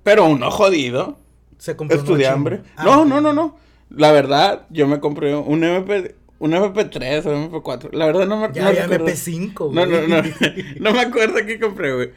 [0.02, 1.18] Pero uno jodido.
[1.58, 2.62] Se compró Estudiambre.
[2.76, 3.56] Ah, no, no, no, no.
[3.96, 7.92] La verdad, yo me compré un MP un MP3 o MP4.
[7.92, 9.06] La verdad no me Ya no había recuerdo.
[9.06, 10.08] MP5, No, güey.
[10.08, 10.28] no, no.
[10.80, 12.10] No me acuerdo qué compré, güey.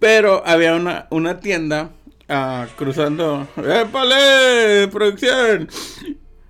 [0.00, 1.90] Pero había una, una tienda
[2.28, 3.46] ah, cruzando.
[3.56, 4.88] ¡Épale!
[4.88, 5.68] ¡Producción!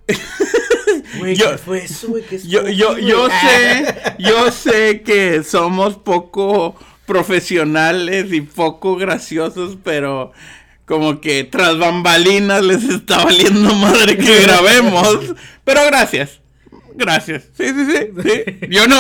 [1.19, 2.23] Güey, Yo- ¿qué fue eso, güey?
[2.25, 3.31] ¿Qué Yo, es yo, yo güey?
[3.41, 6.75] sé, yo sé que somos poco
[7.07, 10.33] profesionales y poco graciosos, pero
[10.87, 15.35] como que tras bambalinas les está valiendo madre que grabemos.
[15.65, 16.41] Pero gracias.
[16.95, 17.45] Gracias.
[17.57, 18.23] Sí, sí, sí.
[18.23, 18.67] sí.
[18.71, 18.97] Yo no,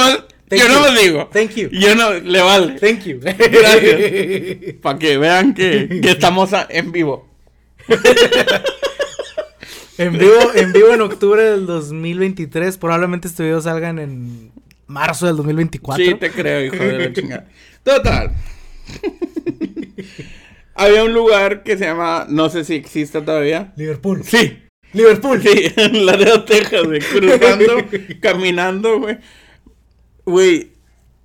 [0.48, 1.30] Thank yo no lo digo.
[1.32, 1.68] Thank you.
[1.70, 2.78] Yo no, le vale.
[2.80, 3.20] Thank you.
[3.20, 4.74] Gracias.
[4.82, 7.28] Para que vean que, que estamos a- en vivo.
[9.96, 12.78] En vivo, en vivo en octubre del 2023.
[12.78, 14.50] Probablemente este video salga en
[14.86, 16.04] marzo del 2024.
[16.04, 17.46] Sí, te creo, hijo de la chingada.
[17.84, 18.32] Total.
[20.74, 23.72] Había un lugar que se llama, no sé si existe todavía.
[23.76, 24.22] Liverpool.
[24.24, 25.40] Sí, Liverpool.
[25.42, 27.74] sí, en Laredo, Texas, güey, cruzando,
[28.20, 29.18] caminando, güey.
[30.24, 30.72] Güey,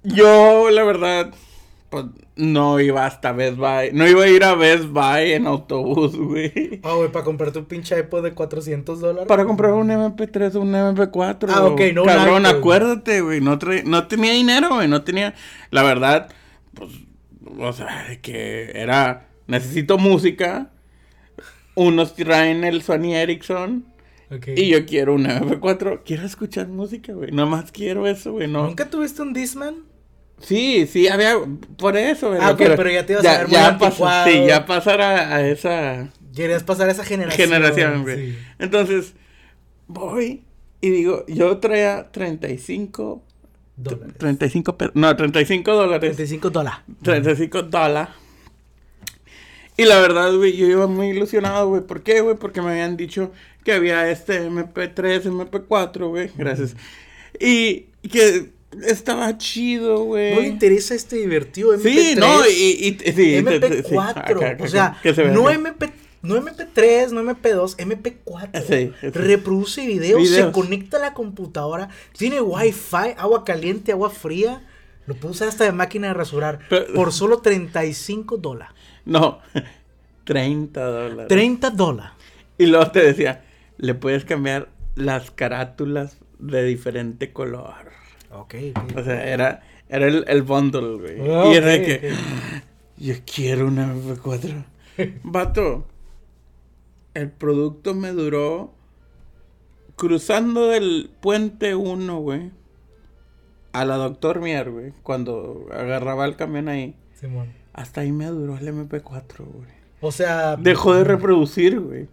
[0.04, 1.34] yo, la verdad,
[1.90, 3.92] pues no iba hasta Best Buy.
[3.94, 6.80] No iba a ir a Best Buy en autobús, güey.
[6.84, 9.28] Ah, güey, para comprar tu pinche iPod de 400 dólares.
[9.28, 11.50] Para comprar un MP3 o un MP4.
[11.54, 12.58] Ah, ok, no un Cabrón, iPod.
[12.58, 13.42] acuérdate, güey.
[13.42, 14.88] No, no tenía dinero, güey.
[14.88, 15.34] No tenía.
[15.72, 16.30] La verdad,
[16.74, 16.92] pues.
[17.58, 19.29] O sea, que era.
[19.50, 20.72] Necesito música.
[21.76, 23.86] Unos traen el Sony Ericsson.
[24.32, 24.50] Ok.
[24.56, 26.02] Y yo quiero un MP4.
[26.06, 27.32] Quiero escuchar música, güey.
[27.32, 28.48] Nomás quiero eso, güey.
[28.48, 28.66] No.
[28.66, 29.76] ¿Nunca tuviste un Discman?
[30.40, 31.36] Sí, sí, había.
[31.78, 32.40] Por eso, güey.
[32.42, 34.30] Ah, ok, pero ya te ibas a ver muy pas- anticuado.
[34.30, 37.50] Sí, ya pasar a, a esa Querías pasar a esa generación.
[37.50, 38.32] generación, güey.
[38.32, 38.38] sí.
[38.60, 39.14] Entonces,
[39.88, 40.44] voy
[40.80, 43.24] y digo, yo traía 35.
[43.76, 44.16] Dólares.
[44.18, 46.16] 35 pe- No, 35 dólares.
[46.16, 46.80] 35 dólares.
[47.04, 48.14] 35 dólares.
[49.82, 51.82] Y la verdad, güey, yo iba muy ilusionado, güey.
[51.82, 52.36] ¿Por qué, güey?
[52.36, 53.32] Porque me habían dicho
[53.63, 56.30] que había este MP3, MP4, güey.
[56.38, 56.76] Gracias.
[57.39, 58.50] Y que
[58.86, 60.36] estaba chido, güey.
[60.36, 61.82] ¿No le interesa este divertido MP3?
[61.94, 63.86] Sí, no, y, y, sí, MP4.
[63.88, 65.56] sí, acá, acá, o sea, se no, acá.
[65.56, 65.89] MP,
[66.22, 68.63] no MP3, no MP2, MP4.
[68.68, 69.08] Sí, sí.
[69.10, 70.52] Reproduce videos, se Videos.
[70.54, 74.62] conecta a la computadora, tiene Wi-Fi, agua caliente, agua fría.
[75.08, 76.60] Lo puedo usar hasta de máquina de rasurar.
[76.70, 78.76] Pero- por solo 35 dólares.
[79.10, 79.39] No,
[80.26, 81.28] 30 dólares.
[81.28, 82.12] 30 dólares.
[82.58, 83.43] Y luego te decía,
[83.78, 87.89] le puedes cambiar las carátulas de diferente color.
[88.32, 88.56] Ok,
[88.95, 91.30] O sea, era, era el, el bundle, güey.
[91.32, 92.17] Ah, y era de que, ok.
[92.98, 94.65] yo quiero una MP4.
[95.24, 95.88] Vato,
[97.13, 98.74] el producto me duró
[99.95, 102.52] cruzando del puente 1, güey,
[103.74, 106.95] a la Doctor Mier, güey, cuando agarraba el camión ahí.
[107.13, 107.59] Simón.
[107.80, 109.70] Hasta ahí me duró el MP4, güey.
[110.02, 112.08] O sea, Dejó de reproducir, güey.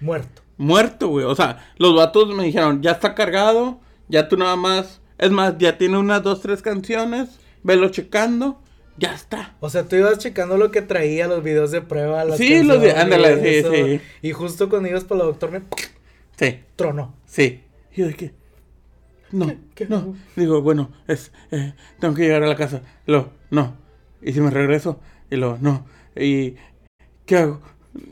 [0.00, 0.42] muerto.
[0.56, 1.24] Muerto, güey.
[1.26, 5.00] O sea, los vatos me dijeron, ya está cargado, ya tú nada más.
[5.18, 8.60] Es más, ya tiene unas dos, tres canciones, velo checando,
[8.98, 9.54] ya está.
[9.60, 12.80] O sea, tú ibas checando lo que traía, los videos de prueba, las Sí, los
[12.80, 14.00] de- ándale, sí, eso, sí.
[14.22, 15.62] Y justo cuando ibas por la doctor me
[16.36, 17.14] Sí, tronó.
[17.26, 17.62] sí.
[17.94, 18.34] Y yo de que.
[19.30, 20.14] No, ¿Qué- qué no.
[20.36, 21.30] Digo, bueno, es.
[21.50, 22.82] eh, tengo que llegar a la casa.
[23.06, 23.85] Lo, no.
[24.22, 25.00] Y si me regreso,
[25.30, 25.86] y lo, no.
[26.16, 26.54] Y.
[27.26, 27.60] ¿Qué hago?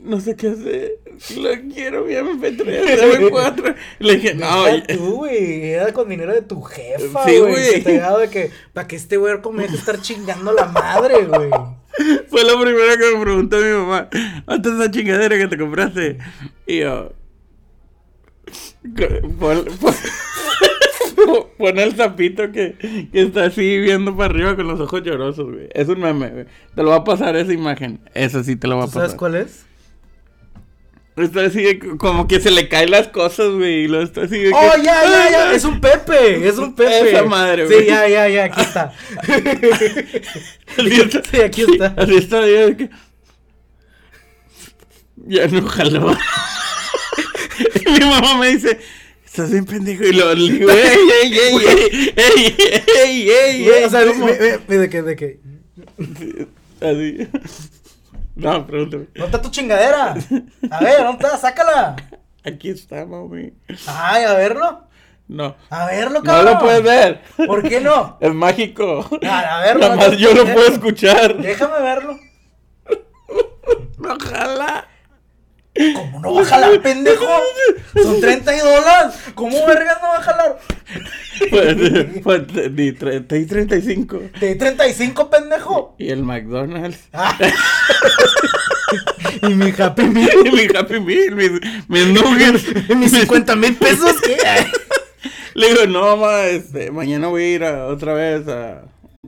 [0.03, 0.99] No sé qué hacer.
[1.37, 2.59] Lo quiero, mi MP3,
[3.19, 3.75] MP4.
[3.99, 4.67] Le dije, no.
[4.75, 7.51] Y- tú, güey, era con dinero de tu jefa, Sí, güey.
[7.51, 7.73] güey.
[7.75, 11.49] Que te de que, para que este güey me deje estar chingando la madre, güey.
[12.27, 14.09] Fue lo primero que me preguntó mi mamá.
[14.45, 16.17] ¿Cuánto es esa chingadera que te compraste?
[16.67, 17.13] Y yo.
[19.39, 19.93] Pon, pon-
[21.57, 22.75] pon el sapito que,
[23.11, 25.67] que está así viendo para arriba con los ojos llorosos, güey.
[25.73, 26.45] Es un meme, güey.
[26.75, 27.99] Te lo va a pasar esa imagen.
[28.13, 29.19] Eso sí te lo va a ¿Tú sabes pasar.
[29.19, 29.65] cuál es?
[31.17, 33.83] Está así de como que se le caen las cosas, güey.
[33.85, 35.53] Y lo está así de que- Oh, ya, ya, ya.
[35.55, 36.45] Es un Pepe.
[36.45, 37.11] Es un Pepe.
[37.11, 37.85] Esa madre, Sí, güey.
[37.87, 38.43] ya, ya, ya.
[38.45, 38.93] Aquí está.
[40.77, 41.21] Así está.
[41.23, 41.93] Sí, aquí está.
[41.97, 42.41] Así está.
[42.41, 42.89] de que-
[45.27, 46.15] Ya no jaló.
[47.57, 48.77] Y mi mamá me dice,
[49.35, 50.03] estás bien pendejo.
[50.03, 52.55] Y lo le digo, ey, ey, ey, ey, ey,
[52.87, 54.25] ey, ey, ey, o sea, ¿cómo?
[54.27, 55.39] ve- ve- ve de que, de que.
[56.81, 57.27] Así.
[58.37, 59.05] No, pregúntame.
[59.15, 60.13] ¿Dónde está tu chingadera?
[60.69, 61.37] A ver, ¿dónde está?
[61.37, 61.95] Sácala.
[62.43, 63.53] Aquí está, mami.
[63.87, 64.83] Ay, a verlo.
[65.29, 65.55] No.
[65.69, 66.53] A verlo, No cabrón.
[66.55, 67.21] lo puedes ver.
[67.47, 68.17] ¿Por qué no?
[68.21, 69.07] Es mágico.
[69.25, 70.53] A ver, Nada no, más no, yo lo no.
[70.53, 71.37] puedo escuchar.
[71.41, 72.19] Déjame verlo.
[73.99, 74.87] Ojalá.
[75.95, 77.27] ¿Cómo no va a jalar, pendejo?
[78.01, 79.15] Son 30 dólares.
[79.35, 80.59] ¿Cómo vergas no va a jalar?
[81.49, 81.75] Pues,
[82.23, 84.21] pues, ni 30 y 35.
[84.39, 85.95] De 35, pendejo.
[85.99, 87.09] Y el McDonald's.
[87.13, 87.37] Ah.
[89.41, 90.29] y mi Happy Meal.
[90.45, 91.51] Y mi Happy Meal, mis,
[91.87, 92.63] mis nuggets.
[92.95, 94.37] Mis 50 mil pesos, ¿qué?
[95.55, 98.83] Le digo, no, mamá, este, mañana voy a ir a- otra vez a,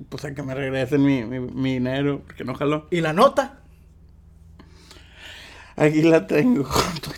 [0.10, 2.88] pues a que me regresen mi, mi, mi dinero, porque no jaló.
[2.92, 3.60] ¿Y la nota?
[5.80, 6.68] Aquí la tengo.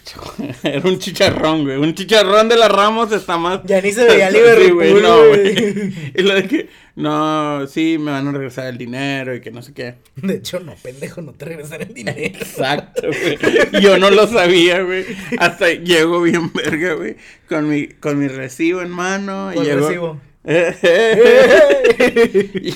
[0.63, 1.77] Era un chicharrón, güey.
[1.77, 3.61] Un chicharrón de las Ramos está más.
[3.63, 5.93] Ya ni se veía Sí, Liverpool, güey, no, güey.
[6.15, 9.61] Y lo de que, no, sí, me van a regresar el dinero y que no
[9.61, 9.95] sé qué.
[10.17, 12.17] De hecho, no, pendejo, no te regresaré el dinero.
[12.19, 13.81] Exacto, güey.
[13.81, 15.05] Yo no lo sabía, güey.
[15.37, 17.15] Hasta llego bien verga, güey.
[17.47, 19.51] Con mi, con mi recibo en mano.
[19.51, 20.21] y ¿Cuál llego- recibo?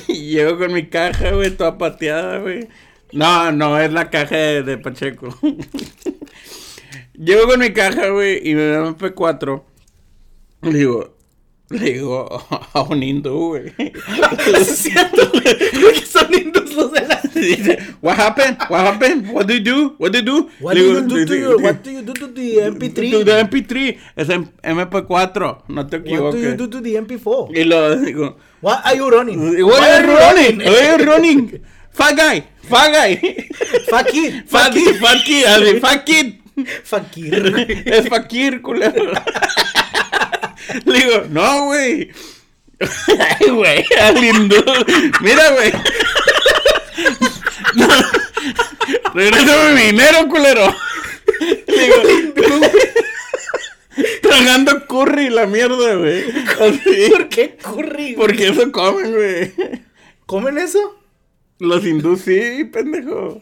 [0.07, 2.67] y llego con mi caja, güey, toda pateada, güey.
[3.13, 5.29] No, no, es la caja de, de Pacheco.
[7.13, 9.63] llego con mi caja, güey, y me da un P4.
[10.63, 11.13] Le digo,
[11.69, 12.27] Le digo
[12.73, 13.73] a un hindú, güey.
[14.57, 17.19] Es cierto, porque son hindús los de la...
[17.33, 18.57] Dice, what happened?
[18.69, 19.31] What happened?
[19.33, 19.95] What do you do?
[19.97, 20.49] What do you do?
[20.59, 23.11] What Le do digo, you do to your, what do you do to the MP3?
[23.11, 23.97] To the MP3.
[24.15, 26.57] Es en MP4, no te What do you equivoques.
[26.57, 27.57] do to the MP4?
[27.57, 29.39] Y lo digo, What are you running?
[29.65, 30.57] Why are you running?
[30.59, 31.61] Why are you running?
[31.93, 33.47] Fat guy, fat guy.
[33.89, 36.43] Fat kid, fat kid, así, fat kid.
[36.83, 37.83] Fakir.
[37.85, 39.11] Es fakir, culero.
[40.85, 42.11] Le digo, no, güey.
[42.79, 44.63] Ay, güey, al hindú.
[45.21, 45.71] Mira, güey.
[47.75, 47.87] No.
[49.13, 50.75] Regrésame mi dinero, culero.
[51.39, 52.01] Le digo,
[54.21, 56.23] tragando curry la mierda, güey.
[57.09, 58.13] ¿Por qué curry?
[58.15, 59.53] Porque eso comen, güey.
[60.25, 61.02] ¿Comen eso?
[61.63, 63.41] Los hindús sí, pendejo.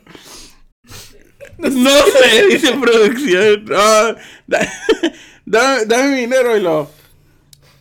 [1.58, 3.66] No sé, dice producción.
[3.66, 4.16] No,
[4.48, 4.72] da-
[5.46, 6.90] dame, dame dinero y lo.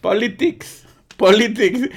[0.00, 0.84] Politics.
[1.16, 1.90] Politics.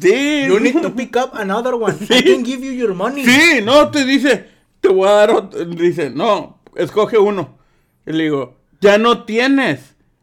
[0.00, 0.44] Sí.
[0.46, 1.96] You need to pick up another one.
[2.08, 3.24] I can give you your money.
[3.24, 4.46] Sí, no, te dice.
[4.80, 5.64] Te voy a dar otro.
[5.64, 7.58] Dice, no, escoge uno.
[8.06, 9.80] Y le digo, ya no tienes.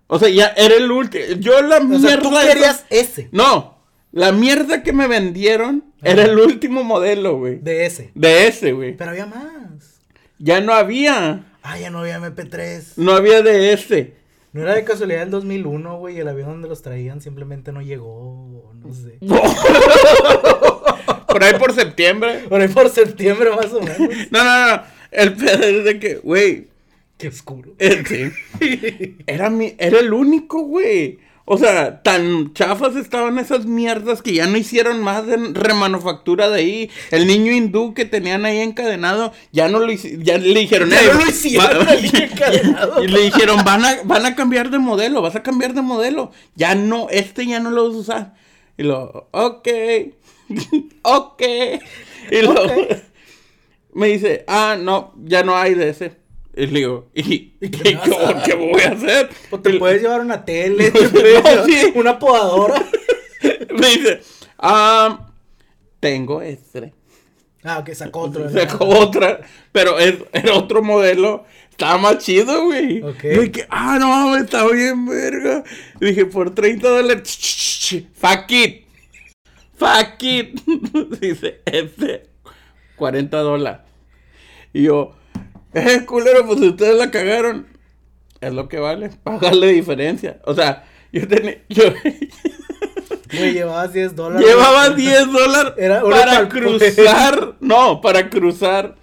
[0.07, 1.23] O sea, ya era el último.
[1.39, 2.07] Yo la O mierda.
[2.09, 3.29] sea, tú querías ese.
[3.31, 3.78] No,
[4.11, 7.59] la mierda que me vendieron era el último modelo, güey.
[7.59, 8.11] De ese.
[8.15, 8.95] De ese, güey.
[8.97, 10.01] Pero había más.
[10.39, 11.45] Ya no había.
[11.61, 12.93] Ah, ya no había MP3.
[12.97, 14.15] No había de ese.
[14.51, 16.17] No era de casualidad el 2001, güey.
[16.19, 18.73] El avión donde los traían simplemente no llegó.
[18.75, 19.19] No sé.
[21.27, 22.45] Por ahí por septiembre.
[22.49, 23.99] Por ahí por septiembre más o menos.
[24.31, 24.81] No, no, no.
[25.11, 26.67] El pedo es de que, güey.
[27.17, 27.73] Qué oscuro.
[27.77, 28.31] Este,
[29.27, 31.19] era mi, era el único, güey.
[31.51, 36.59] O sea, tan chafas estaban esas mierdas que ya no hicieron más de remanufactura de
[36.59, 36.91] ahí.
[37.09, 41.09] El niño hindú que tenían ahí encadenado, ya no lo ya le dijeron, Ya "Eh,
[41.11, 43.03] no lo hicieron va- encadenado.
[43.03, 46.31] Y le dijeron, van a, van a cambiar de modelo, vas a cambiar de modelo.
[46.55, 48.33] Ya no, este ya no lo vas a usar.
[48.77, 49.67] Y lo, ok,
[51.01, 51.41] ok.
[52.31, 52.71] Y lo, Ok.
[53.93, 56.18] me dice, ah, no, ya no hay de ese.
[56.61, 59.29] Y le digo, ¿y, ¿Y qué ¿y cómo- qué voy a hacer?
[59.49, 61.91] O te Y- puedes llevar una tele, No, te no, sí.
[61.95, 62.83] una podadora.
[63.69, 64.21] Me dice,
[64.57, 65.31] ah,
[66.01, 66.93] tengo este.
[67.63, 69.39] Ah, ok, sacó la- Sacó otra,
[69.71, 71.45] pero es, era otro modelo.
[71.69, 73.01] Estaba más chido, güey.
[73.03, 73.23] Ok.
[73.23, 75.63] Yo dije, ah, no está bien, verga.
[76.01, 78.85] Y dije, por 30 dólares, fuck it.
[79.77, 80.59] Fuck it.
[81.21, 82.27] Dice, este,
[82.97, 83.81] 40 dólares.
[84.73, 85.15] Y yo,
[85.73, 87.67] eh, culero, pues ustedes la cagaron.
[88.41, 90.39] Es lo que vale, pagarle diferencia.
[90.45, 91.83] O sea, yo tenía, yo
[93.31, 94.47] Güey, llevabas 10 dólares.
[94.47, 97.55] llevaba 10 dólares Era para cruzar.
[97.59, 98.95] No, para cruzar.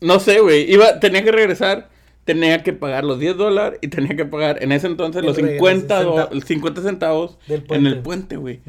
[0.00, 0.70] No sé, güey.
[0.72, 1.88] Iba, tenía que regresar.
[2.24, 5.56] Tenía que pagar los 10 dólares y tenía que pagar en ese entonces los regreso,
[5.64, 6.44] 50, do- centavos.
[6.44, 8.36] 50 centavos Del en el puente.
[8.36, 8.60] güey.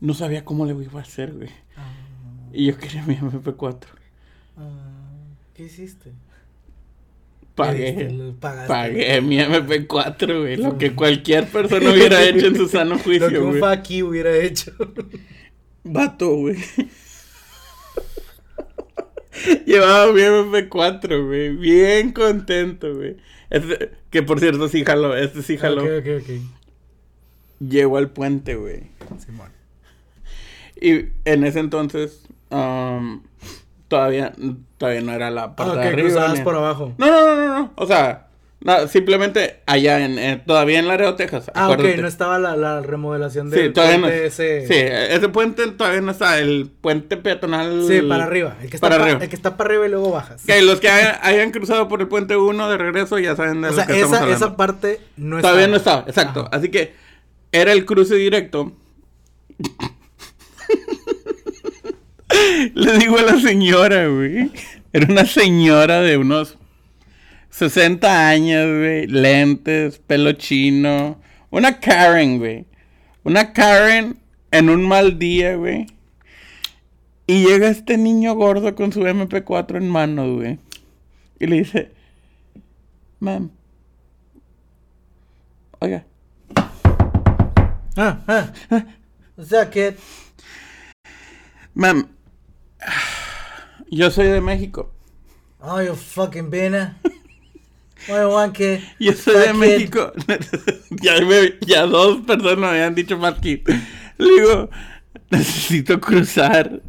[0.00, 1.50] No sabía cómo le iba a hacer, güey.
[1.76, 1.90] Ah,
[2.52, 3.78] Y yo quería mi MP4.
[4.56, 4.97] ah,
[5.58, 6.12] ¿Qué hiciste?
[7.56, 7.88] Pagué.
[7.88, 8.68] Este, pagaste.
[8.68, 10.56] Pagué mi MP4, güey.
[10.56, 14.36] Lo que cualquier persona hubiera hecho en su sano Lo que juicio, un aquí hubiera
[14.36, 14.70] hecho.
[15.82, 16.54] Vato, güey.
[19.66, 21.56] Llevaba mi MP4, güey.
[21.56, 23.16] Bien contento, güey.
[23.50, 25.82] Este- que por cierto sí jaló, este sí jaló.
[25.82, 26.30] Ok, ok, ok.
[27.68, 28.82] Llegó al puente, güey.
[29.26, 29.50] Simón.
[30.80, 33.22] Y en ese entonces, um,
[33.88, 34.32] todavía,
[34.78, 36.34] todavía no era la parte Ah, de ok, arriba.
[36.34, 36.94] ni- por abajo.
[36.98, 37.72] No, no, no, no, no.
[37.76, 38.26] O sea,
[38.60, 41.50] no, simplemente allá en, en- todavía en Laredo, Texas.
[41.54, 42.02] Ah, ok, acuérdate.
[42.02, 44.02] no estaba la, la remodelación Sí, del todavía no.
[44.08, 44.66] puente ese.
[44.66, 46.38] Sí, ese puente todavía no está.
[46.40, 47.84] El puente peatonal.
[47.86, 48.56] Sí, para arriba.
[48.60, 49.22] El que, está para pa- arriba.
[49.22, 50.42] el que está para arriba y luego bajas.
[50.44, 53.68] Que los que hayan, hayan cruzado por el puente 1 de regreso ya saben de
[53.68, 54.46] o lo sea, que estamos esa, hablando.
[54.46, 55.70] esa parte no Todavía estaba.
[55.70, 56.40] no estaba, exacto.
[56.40, 56.50] Ajá.
[56.56, 56.94] Así que
[57.52, 58.72] era el cruce directo.
[62.74, 64.50] Le digo a la señora, güey.
[64.92, 66.56] Era una señora de unos
[67.50, 69.06] 60 años, güey.
[69.06, 71.20] Lentes, pelo chino.
[71.50, 72.66] Una Karen, güey.
[73.24, 74.18] Una Karen
[74.50, 75.86] en un mal día, güey.
[77.26, 80.58] Y llega este niño gordo con su MP4 en mano, güey.
[81.38, 81.92] Y le dice,
[83.20, 83.50] Mam,
[85.80, 86.04] oiga,
[87.96, 88.52] Ah, ah.
[89.36, 89.96] O sea que.
[91.74, 92.08] mam,
[93.90, 94.90] yo soy de México.
[95.60, 96.50] Oh, you fucking
[98.22, 98.80] you want, kid?
[98.98, 99.52] Yo soy de.
[99.54, 100.12] México.
[101.02, 103.62] ya, me- ya dos personas me habían dicho más que.
[104.18, 104.70] Le digo,
[105.30, 106.80] necesito cruzar.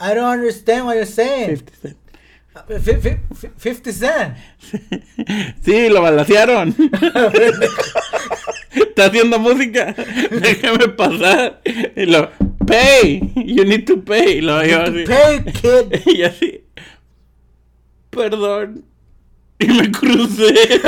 [0.00, 1.56] I don't understand what you're saying.
[1.58, 1.96] 50 cent.
[2.54, 4.34] Uh, fi- fi- fi- 50 cent.
[5.62, 6.74] Sí, lo balacearon.
[8.72, 9.94] está haciendo música.
[10.30, 11.60] Déjame pasar.
[11.96, 12.30] Y lo,
[12.68, 13.32] pay.
[13.36, 14.40] You need to pay.
[14.40, 15.04] Lo yo así.
[15.04, 16.00] Pay, kid.
[16.14, 16.60] Y así.
[18.10, 18.84] Perdón.
[19.60, 20.54] Y me crucé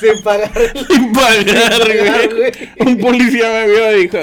[0.00, 0.50] Sin pagar.
[0.88, 2.50] sin pagar, pagar, güey.
[2.50, 2.52] güey.
[2.80, 4.18] Un policía me vio y dijo,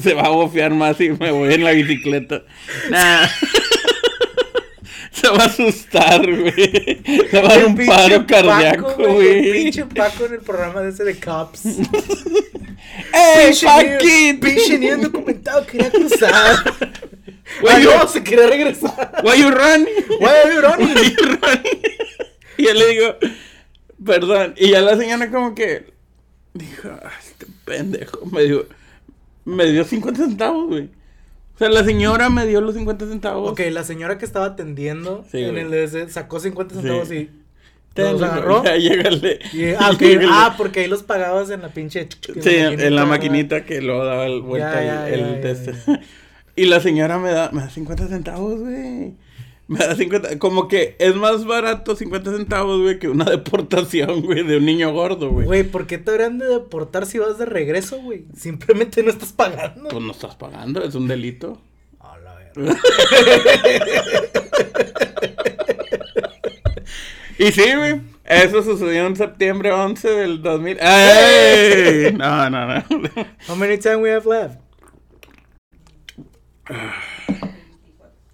[0.00, 2.42] se va a bofear más y me voy en la bicicleta.
[2.90, 3.26] Nah.
[5.12, 7.02] Se va a asustar, güey.
[7.32, 9.52] Le va a dar un paro cardíaco, El güey.
[9.52, 11.62] pinche Paco en el programa de ese de Cops.
[13.12, 14.40] ¡Ey, Paquito!
[14.46, 16.56] Pinche niño documentado quería cruzar.
[17.60, 19.10] Güey, Ah, no, se quería regresar.
[19.24, 19.88] Why you running?
[20.20, 20.94] Why are you running?
[20.94, 21.80] Why you running?
[22.56, 23.16] Y yo le digo,
[24.06, 24.54] perdón.
[24.56, 25.92] Y ya la señora como que
[26.54, 28.24] dijo, "Ah, este pendejo.
[28.26, 28.66] Me dio,
[29.44, 30.90] me dio 50 centavos, güey.
[31.60, 33.52] O sea, la señora me dio los 50 centavos.
[33.52, 37.14] Ok, la señora que estaba atendiendo Sí, en el ese sacó 50 centavos Sí.
[37.14, 37.30] y
[37.92, 38.62] Ten, los agarró.
[38.64, 39.38] Ya, llégale.
[39.52, 39.90] Y- ah.
[40.00, 40.26] Llégale.
[40.30, 42.08] Ah, porque ahí los pagabas en la pinche.
[42.40, 45.74] Sí, en, en la maquinita que luego daba el vuelta Ya, el, de este.
[46.56, 49.12] Y la señora me da, me da 50 centavos, güey.
[49.70, 54.42] Me da 50, como que es más barato 50 centavos, güey, que una deportación, güey,
[54.42, 55.46] de un niño gordo, güey.
[55.46, 58.24] Güey, ¿por qué te habrían de deportar si vas de regreso, güey?
[58.36, 59.88] Simplemente no estás pagando.
[59.88, 61.62] Pues no estás pagando, es un delito.
[62.00, 62.80] A la verga.
[67.38, 70.78] Y sí, güey, eso sucedió en septiembre 11 del 2000.
[70.82, 72.12] ¡Ey!
[72.12, 72.84] No, no, no.
[73.48, 74.58] How many time we have left?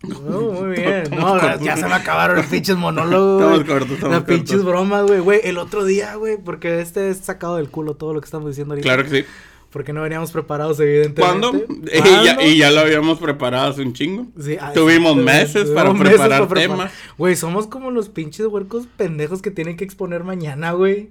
[0.09, 1.05] No, muy bien.
[1.11, 3.43] No, ya se me acabaron los pinches monólogos.
[3.43, 5.21] Estamos cortos, estamos Las pinches bromas, güey.
[5.21, 8.49] Güey, el otro día, güey, porque este es sacado del culo todo lo que estamos
[8.49, 8.87] diciendo ahorita.
[8.87, 9.29] Claro que sí.
[9.71, 11.21] Porque no veníamos preparados, evidentemente.
[11.21, 11.53] ¿Cuándo?
[11.93, 14.27] Y ya, y ya lo habíamos preparado hace un chingo.
[14.41, 16.93] Sí, ah, Tuvimos meses para meses preparar para temas.
[17.19, 21.11] Güey, somos como los pinches huercos pendejos que tienen que exponer mañana, güey.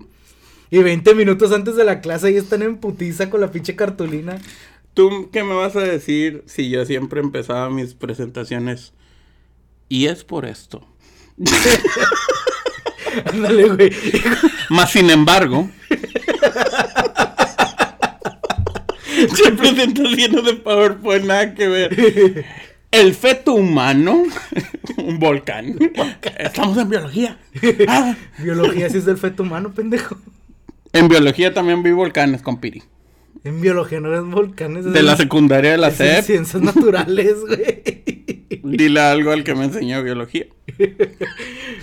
[0.71, 4.39] Y 20 minutos antes de la clase ahí están en putiza con la pinche cartulina.
[4.95, 8.93] ¿Tú qué me vas a decir si yo siempre empezaba mis presentaciones?
[9.89, 10.87] Y es por esto.
[13.25, 13.91] Ándale, güey.
[14.69, 15.69] Más sin embargo.
[19.57, 22.45] Presentaciones de PowerPoint, nada que ver.
[22.91, 24.23] El feto humano,
[24.97, 25.77] un volcán.
[26.39, 27.37] Estamos en biología.
[27.87, 30.17] Ah, Biología sí es del feto humano, pendejo.
[30.93, 32.83] en biología también vi volcanes con Piri.
[33.45, 34.85] En biología no eran volcanes.
[34.85, 36.25] De la secundaria de la SEP.
[36.25, 38.03] ciencias naturales, güey.
[38.63, 40.47] Dile algo al que me enseñó biología.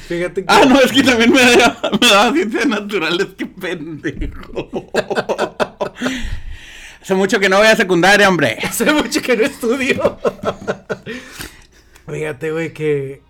[0.09, 0.47] Fíjate que.
[0.49, 4.91] Ah, no, es que también me daba, me daba ciencias naturales, qué pendejo.
[7.01, 8.59] Hace mucho que no voy a secundaria, hombre.
[8.65, 10.19] Hace mucho que no estudio.
[12.11, 13.23] Fíjate, güey, que.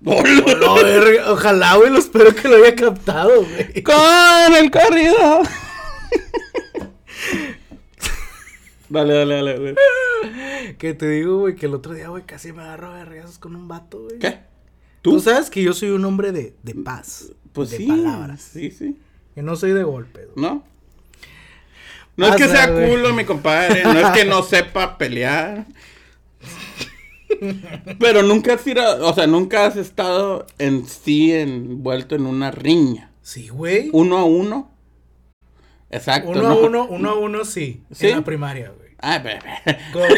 [0.00, 3.82] Verga, ojalá, güey, lo espero que lo haya captado, güey.
[3.82, 5.42] Con el corrido.
[8.88, 10.76] Dale, dale, dale, dale.
[10.78, 13.54] Que te digo, güey, que el otro día, güey, casi me agarro a vergazos con
[13.54, 14.18] un vato, güey.
[14.18, 14.38] ¿Qué?
[15.02, 15.20] Tú ¿Tú?
[15.20, 17.32] sabes que yo soy un hombre de, de paz.
[17.52, 17.86] Pues de sí.
[17.86, 18.40] palabras.
[18.52, 18.96] Sí, sí.
[19.34, 20.28] Que no soy de golpes.
[20.34, 20.46] güey.
[20.46, 20.64] ¿No?
[22.16, 22.90] No es que Pasa, sea güey.
[22.90, 23.84] culo, mi compadre.
[23.84, 25.66] No es que no sepa pelear.
[27.98, 33.10] Pero nunca has ido, o sea, nunca has estado en sí envuelto en una riña.
[33.22, 33.90] Sí, güey.
[33.92, 34.70] Uno a uno.
[35.90, 36.30] Exacto.
[36.30, 36.60] Uno a ¿no?
[36.60, 37.82] uno, uno a uno, sí.
[37.90, 38.08] ¿Sí?
[38.08, 38.88] En la primaria, güey.
[39.00, 39.40] Ay, bebé.
[39.92, 40.12] Güey,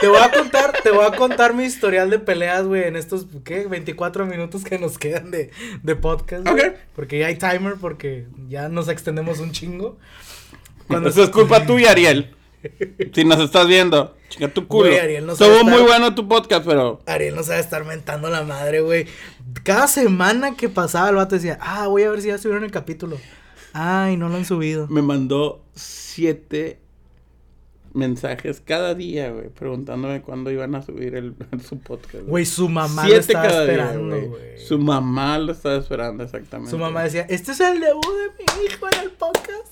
[0.00, 3.26] te voy a contar, te voy a contar mi historial de peleas, güey, en estos,
[3.44, 3.66] ¿qué?
[3.66, 5.50] 24 minutos que nos quedan de,
[5.82, 6.72] de podcast, güey.
[6.96, 9.98] Porque ya hay timer, porque ya nos extendemos un chingo.
[10.88, 12.34] Cuando Eso es culpa tuya, Ariel.
[13.12, 14.88] Si nos estás viendo, chica tu culo.
[14.88, 18.28] Güey, Ariel no Estuvo estar- muy bueno tu podcast, pero Ariel no sabe estar mentando
[18.30, 19.06] la madre, güey.
[19.64, 22.70] Cada semana que pasaba el vato decía, ah, voy a ver si ya subieron el
[22.70, 23.18] capítulo.
[23.74, 24.86] Ay, no lo han subido.
[24.88, 26.78] me mandó siete
[27.94, 31.34] mensajes cada día, güey, preguntándome cuándo iban a subir el,
[31.68, 32.24] su podcast.
[32.26, 32.46] güey.
[32.46, 34.58] Su mamá lo Siete estaba cada esperando, güey.
[34.66, 36.70] Su mamá lo estaba esperando, exactamente.
[36.70, 39.71] Su mamá decía, este es el debut de mi hijo en el podcast.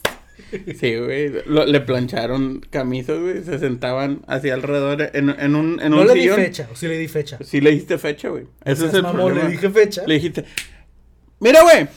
[0.78, 1.32] Sí, güey.
[1.46, 3.42] lo- le plancharon camisas, güey.
[3.44, 6.36] Se sentaban hacia alrededor en, en un, en no un le sillón.
[6.38, 7.38] di fecha, o sí le di fecha.
[7.44, 8.44] Sí le diste fecha, güey.
[8.64, 9.48] Ese es el mamón, problema.
[9.48, 10.02] le dije fecha.
[10.06, 10.44] Le dijiste,
[11.40, 11.88] mira, güey.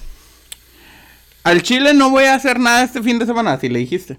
[1.43, 4.17] Al Chile no voy a hacer nada este fin de semana, así le dijiste.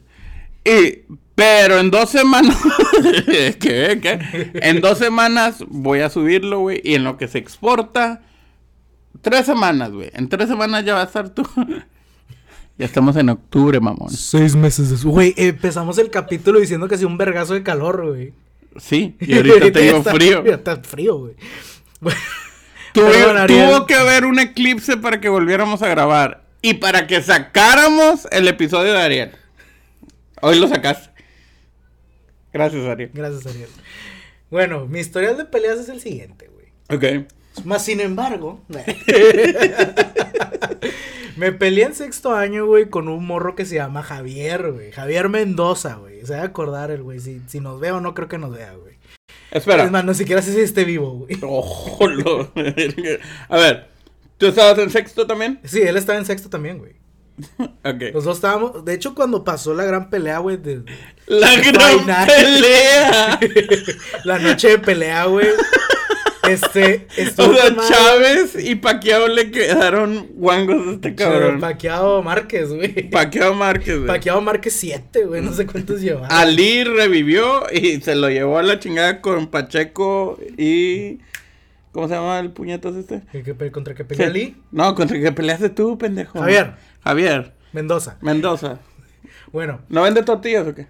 [0.64, 1.02] Y,
[1.34, 2.56] pero en dos semanas,
[3.60, 4.50] ¿qué, qué?
[4.54, 6.80] En dos semanas voy a subirlo, güey.
[6.84, 8.22] Y en lo que se exporta,
[9.22, 10.10] tres semanas, güey.
[10.14, 11.42] En tres semanas ya va a estar tú.
[12.78, 14.10] ya estamos en octubre, mamón.
[14.10, 15.12] Seis meses después.
[15.14, 18.32] Güey, empezamos el capítulo diciendo que hacía un vergazo de calor, güey.
[18.78, 20.44] Sí, y ahorita tengo está- frío.
[20.44, 21.34] ya Está frío, güey.
[22.92, 23.08] Tuvo,
[23.48, 26.44] tuvo que haber un eclipse para que volviéramos a grabar.
[26.62, 29.32] y para que sacáramos el episodio de Ariel.
[30.40, 31.10] Hoy lo sacaste.
[32.52, 33.10] Gracias, Ariel.
[33.12, 33.68] Gracias, Ariel.
[34.48, 36.66] Bueno, mi historial de peleas es el siguiente, güey.
[36.96, 37.26] Ok.
[37.64, 38.62] Más sin embargo,
[41.36, 44.92] me peleé en sexto año, güey, con un morro que se llama Javier, güey.
[44.92, 46.24] Javier Mendoza, güey.
[46.24, 47.20] Se va a acordar el güey.
[47.20, 48.94] Si, si nos ve o no creo que nos vea, güey.
[49.50, 49.84] Espera.
[49.84, 51.38] Es más, no siquiera sé si esté vivo, güey.
[51.42, 52.52] Ojo, lo-
[53.48, 53.88] A ver,
[54.38, 55.60] ¿tú estabas en sexto también?
[55.64, 56.92] Sí, él estaba en sexto también, güey.
[57.84, 58.14] Ok.
[58.14, 58.84] Los dos estábamos.
[58.84, 60.82] De hecho, cuando pasó la gran pelea, güey, de,
[61.26, 63.40] La gran pelea.
[64.24, 65.48] la noche de pelea, güey.
[66.48, 67.06] Este,
[67.38, 67.76] O sea.
[67.88, 71.60] Chávez y Paquiao le quedaron guangos a este cabrón.
[71.60, 73.08] Paqueado Márquez, güey.
[73.10, 74.06] Paquiao Márquez, güey.
[74.06, 75.40] Paqueado Márquez 7, güey.
[75.42, 76.28] No sé cuántos llevaba.
[76.28, 81.18] Ali revivió y se lo llevó a la chingada con Pacheco y.
[81.92, 83.22] ¿Cómo se llama el puñetas este?
[83.30, 84.56] ¿Qué- qué- ¿Contra qué pelea Ali?
[84.72, 86.40] No, contra que peleaste tú, pendejo.
[86.40, 86.74] Javier.
[87.04, 87.52] Javier.
[87.72, 88.18] Mendoza.
[88.20, 88.80] Mendoza.
[89.52, 89.80] Bueno.
[89.88, 90.88] ¿No vende tortillas o qué?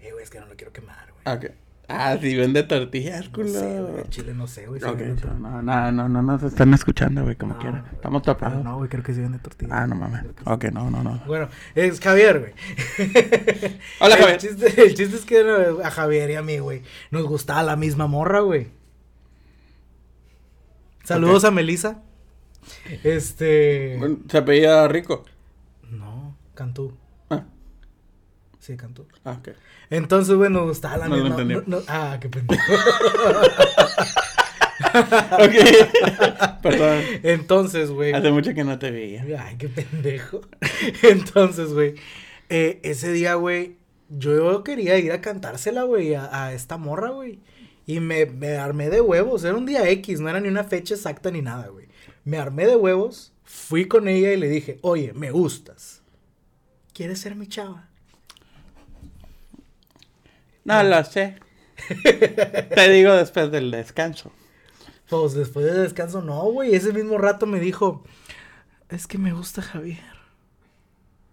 [0.00, 1.20] Eh, güey, es que no lo quiero quemar, güey.
[1.26, 1.50] Ah, ok.
[1.88, 3.48] Ah, sí, vende tortillas, No culo.
[3.48, 4.04] sé, güey.
[4.08, 4.80] Chile no sé, güey.
[4.80, 7.58] si Ok, vende so, tor- no, no, no, no nos están escuchando, güey, como No,
[7.60, 7.84] quiera.
[7.92, 8.64] Estamos tapados.
[8.64, 9.72] No, güey, creo que sí vende tortillas.
[9.76, 10.24] Ah, no mames.
[10.46, 11.20] Ok, no, no, no.
[11.26, 12.52] Bueno, es Javier, güey.
[14.00, 14.38] Hola, el Javier.
[14.38, 17.76] Chiste, el chiste es que no, a Javier y a mí, güey, nos gustaba la
[17.76, 18.68] misma morra, güey.
[21.04, 22.00] Saludos a Melissa.
[23.02, 23.96] Este.
[23.98, 25.24] Bueno, Se apellida Rico.
[25.90, 26.96] No, Cantú.
[27.28, 27.44] Ah,
[28.60, 29.06] Sí, Cantú.
[29.24, 29.48] ah, ok.
[29.92, 31.44] Entonces, nos gustaba la No misma.
[31.44, 32.62] no- no- ah, qué pendejo.
[34.94, 36.60] Ok.
[36.62, 37.02] Perdón.
[37.22, 38.12] Entonces, güey.
[38.12, 39.24] Hace mucho que no te veía.
[39.40, 40.40] Ay, qué pendejo.
[41.02, 41.94] Entonces, güey,
[42.48, 43.76] eh, ese día, güey,
[44.08, 47.38] yo quería ir a cantársela, güey, a, a esta morra, güey.
[47.86, 49.44] Y me, me armé de huevos.
[49.44, 51.86] Era un día X, no era ni una fecha exacta ni nada, güey.
[52.24, 56.02] Me armé de huevos, fui con ella y le dije, oye, me gustas.
[56.92, 57.88] ¿Quieres ser mi chava?
[60.64, 61.36] No lo sé.
[62.74, 64.32] Te digo después del descanso.
[65.08, 66.74] Pues después del descanso, no, güey.
[66.74, 68.04] Ese mismo rato me dijo,
[68.88, 70.12] es que me gusta Javier.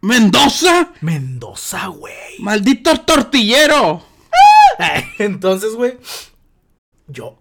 [0.02, 0.94] ¡Mendoza!
[1.02, 2.40] Mendoza, güey.
[2.40, 4.04] ¡Maldito tortillero!
[5.20, 5.98] Entonces, güey,
[7.08, 7.38] yo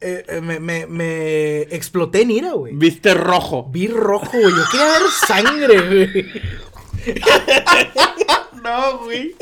[0.00, 2.74] eh, eh, me, me, me exploté en ira, güey.
[2.74, 3.68] Viste rojo.
[3.70, 4.52] Vi rojo, güey.
[4.54, 6.42] Yo quería ver sangre, güey.
[8.62, 9.34] No, güey.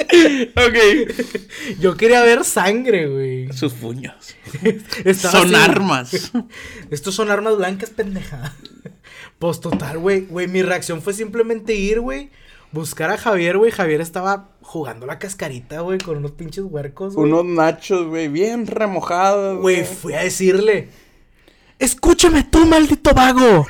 [0.57, 1.77] Ok.
[1.79, 3.53] Yo quería ver sangre, güey.
[3.53, 4.35] Sus puños.
[5.05, 5.63] Estaba Son así.
[5.63, 6.33] armas.
[6.91, 8.55] Estos son armas blancas, pendeja.
[9.39, 10.23] Pues total, güey.
[10.23, 12.31] Güey, mi reacción fue simplemente ir, güey.
[12.73, 13.71] Buscar a Javier, güey.
[13.71, 17.31] Javier estaba jugando la cascarita, güey, con unos pinches huercos, güey.
[17.31, 19.61] Unos nachos, güey, bien remojados.
[19.61, 20.89] Güey, fui a decirle.
[21.79, 23.67] Escúchame tú, maldito vago.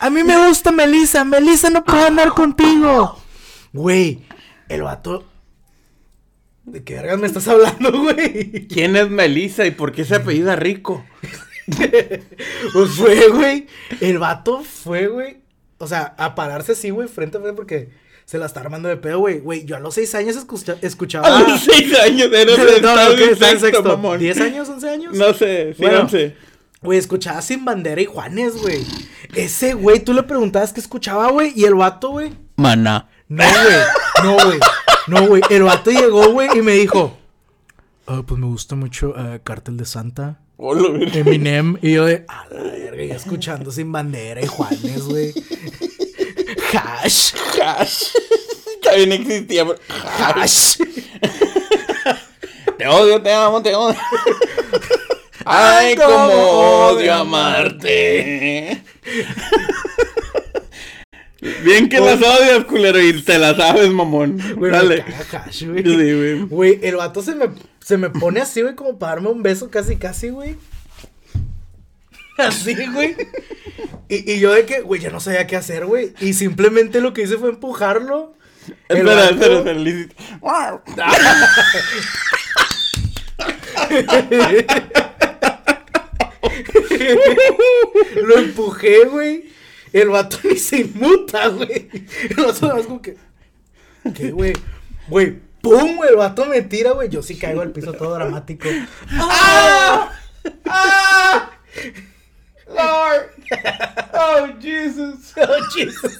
[0.00, 1.24] A mí me gusta Melissa.
[1.24, 3.18] Melissa no puede andar contigo.
[3.72, 4.20] Güey,
[4.68, 5.24] el vato.
[6.64, 8.66] ¿De qué vergas me estás hablando, güey?
[8.68, 11.04] ¿Quién es Melissa y por qué se apellida Rico?
[12.72, 13.66] Pues fue, güey.
[14.00, 15.38] El vato fue, güey.
[15.78, 17.90] O sea, a pararse así, güey, frente a frente porque
[18.24, 19.38] se la está armando de pedo, güey.
[19.40, 21.28] Güey, yo a los seis años escucha- escuchaba.
[21.38, 23.82] A los seis años eres No, no, en sexto, sexto.
[23.82, 24.18] mamón.
[24.20, 25.14] ¿10 años, 11 años?
[25.16, 26.00] No sé, sí, Bueno.
[26.00, 26.36] once.
[26.80, 28.84] Güey, escuchaba Sin Bandera y Juanes, güey.
[29.34, 32.32] Ese güey, tú le preguntabas qué escuchaba, güey, y el vato, güey.
[32.56, 33.08] Maná.
[33.28, 33.76] No, güey.
[34.22, 34.58] No, güey.
[35.08, 35.42] No, güey.
[35.50, 37.18] El vato llegó, güey, y me dijo.
[38.06, 41.04] "Ah, pues me gusta mucho eh, Cártel de Santa, Hola.
[41.14, 41.76] Eminem.
[41.82, 45.32] Y yo de, a la verga, ya escuchando Sin Bandera y Juanes, güey.
[46.72, 47.32] Hash.
[47.62, 48.04] Hash.
[48.82, 49.66] También existía.
[49.66, 49.78] pero-
[50.18, 50.78] Hash.
[52.78, 53.98] Te odio, te amo, te odio.
[55.50, 58.82] Ay, cómo odio amarte.
[61.64, 64.38] Bien que las odias, culero, y te las sabes, mamón.
[64.56, 65.04] Güey, Dale.
[65.32, 65.82] Hash, güey.
[65.84, 66.42] Sí, güey.
[66.42, 67.46] Güey, el vato se me,
[67.80, 70.56] se me pone así, güey, como para darme un beso casi, casi, güey.
[72.38, 73.16] Así, güey.
[74.08, 76.12] Y, y yo de que, güey, ya no sabía qué hacer, güey.
[76.20, 78.34] Y simplemente lo que hice fue empujarlo.
[78.88, 80.38] El Espera, vato- espera, espera.
[88.22, 89.44] Lo empujé, güey.
[89.92, 91.88] El vato ni se inmuta, güey.
[92.30, 93.16] El vato nada más como que.
[94.14, 94.52] ¿Qué, güey?
[95.08, 95.96] Güey, ¡pum!
[95.96, 97.08] güey, El vato me tira, güey.
[97.08, 98.68] Yo sí caigo al piso todo dramático.
[99.10, 100.12] ¡Ah!
[100.66, 101.50] ¡Ah!
[102.68, 103.30] Lord.
[104.14, 105.34] Oh, Jesus.
[105.40, 106.18] Oh, Jesus.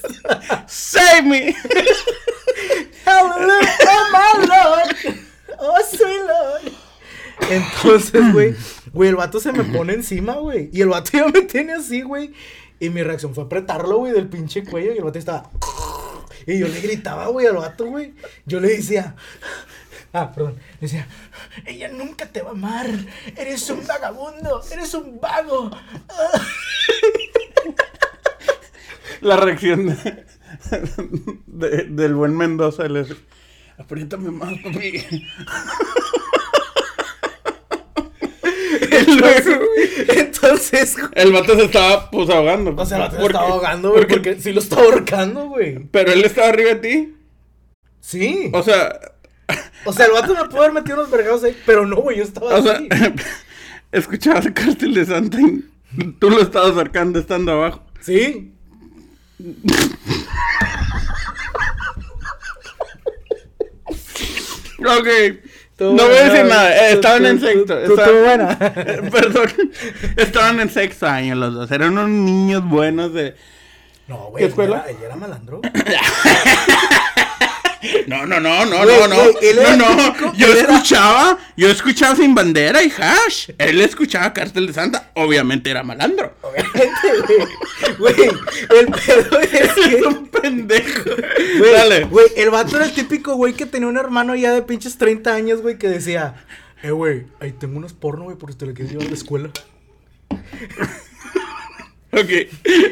[0.67, 1.51] Save me.
[3.05, 5.19] Hallelujah, oh my Lord.
[5.59, 6.71] Oh, sweet Lord.
[7.49, 8.55] Entonces, güey,
[8.93, 10.69] Güey, el vato se me pone encima, güey.
[10.73, 12.31] Y el vato ya me tiene así, güey.
[12.79, 14.93] Y mi reacción fue apretarlo, güey, del pinche cuello.
[14.93, 15.49] Y el vato estaba.
[16.47, 18.13] Y yo le gritaba, güey, al vato, güey.
[18.45, 19.15] Yo le decía.
[20.13, 20.55] Ah, perdón.
[20.55, 21.07] Le decía,
[21.65, 22.87] ella nunca te va a amar.
[23.37, 24.61] Eres un vagabundo.
[24.71, 25.69] Eres un vago.
[29.21, 30.25] La reacción de,
[31.45, 32.87] de- del buen Mendoza.
[32.87, 33.05] Le
[33.77, 35.05] apriétame más, papi.
[39.17, 39.57] Entonces,
[40.17, 42.73] entonces, güey, El vato se estaba, pues, ahogando.
[42.77, 45.79] O sea, el vato se estaba ahogando, güey, porque- porque sí lo estaba ahorcando, güey.
[45.91, 47.15] Pero él estaba arriba de ti.
[48.01, 48.49] Sí.
[48.53, 48.99] O sea,
[49.85, 52.23] O sea, el vato me pudo haber metido unos vergados ahí, pero no, güey, yo
[52.23, 52.87] estaba o sea, así.
[53.91, 55.63] escuchabas el cartel de Santa y
[56.19, 57.83] tú lo estabas acercando estando abajo.
[58.01, 58.53] Sí.
[64.79, 65.07] Ok.
[65.79, 66.75] Estuvo no voy a decir nada.
[66.75, 67.65] eh, estaban tú- en sexto.
[67.65, 68.59] tú- estaban- estuvo buena.
[69.11, 69.71] Perdón.
[70.17, 71.71] Estaban en sexto año los dos.
[71.71, 73.35] Eran unos niños buenos de.
[74.07, 74.43] No, güey.
[74.43, 74.53] Él
[75.05, 75.61] era malandro.
[78.09, 79.15] No, no, no, no, Güey, no, no.
[79.77, 80.33] no, no.
[80.37, 83.51] Yo era- escuchaba, yo escuchaba sin bandera y hash.
[83.57, 85.11] Él escuchaba cartel de Santa.
[85.13, 86.33] Obviamente era malandro.
[86.41, 86.89] Obviamente,
[87.99, 88.15] güey.
[88.79, 89.95] El pedo es Es que.
[90.07, 91.09] un pendejo.
[91.59, 92.03] Güey, Dale.
[92.05, 95.31] Güey, el vato era el típico güey que tenía un hermano ya de pinches 30
[95.33, 96.33] años, güey, que decía,
[96.81, 99.15] eh, güey, ahí tengo unos porno, güey, por si te lo quieres llevar a la
[99.15, 99.49] escuela.
[102.11, 102.29] Ok.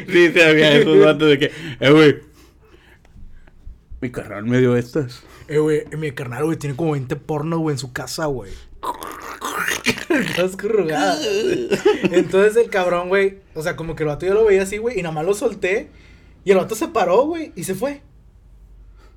[0.08, 2.27] Sí, se había esos vatos de que, eh, güey.
[4.00, 5.22] Mi carnal me dio estas.
[5.48, 8.52] Eh, güey, mi carnal, güey, tiene como 20 porno, güey, en su casa, güey.
[8.80, 9.68] Todas.
[12.12, 14.98] Entonces el cabrón, güey, o sea, como que el vato yo lo veía así, güey,
[14.98, 15.90] y nada más lo solté.
[16.44, 18.02] Y el vato se paró, güey, y se fue.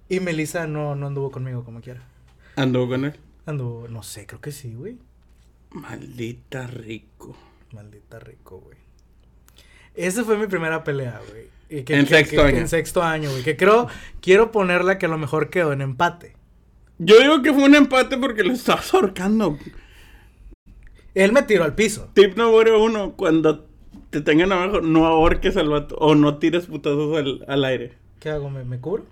[0.10, 2.02] Y Melissa no, no anduvo conmigo como quiera.
[2.56, 3.14] Andó con él.
[3.46, 4.98] Anduvo, no sé, creo que sí, güey.
[5.70, 7.36] Maldita rico.
[7.72, 8.81] Maldita rico, güey.
[9.96, 11.46] Esa fue mi primera pelea, güey.
[11.70, 12.58] En que- sexto que- año.
[12.58, 13.44] En sexto año, güey.
[13.44, 13.88] Que creo,
[14.22, 16.36] quiero ponerla que a lo mejor quedó en empate.
[16.98, 19.58] Yo digo que fue un empate porque lo estabas ahorcando.
[21.14, 22.10] Él me tiró al piso.
[22.14, 23.66] Tip número uno, cuando
[24.10, 27.94] te tengan abajo, no ahorques al vato o no tires putazos al, al aire.
[28.20, 28.50] ¿Qué hago?
[28.50, 29.06] ¿Me, me cubro?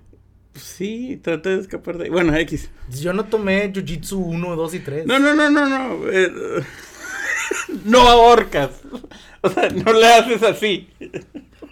[0.53, 2.09] Sí, trata de escapar de ahí.
[2.09, 2.69] Bueno, X.
[2.89, 5.05] Yo no tomé Jiu-Jitsu 1, 2 y 3.
[5.05, 6.09] No, no, no, no, no.
[6.11, 6.31] eh,
[7.85, 8.81] no ahorcas.
[9.43, 10.89] O sea, no le haces así.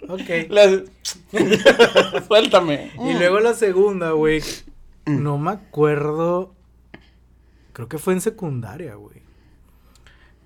[0.08, 0.28] Ok.
[0.48, 0.90] Le haces...
[2.26, 2.90] Suéltame.
[2.98, 4.42] Y luego la segunda, güey.
[5.06, 6.54] No me acuerdo.
[7.74, 9.22] Creo que fue en secundaria, güey.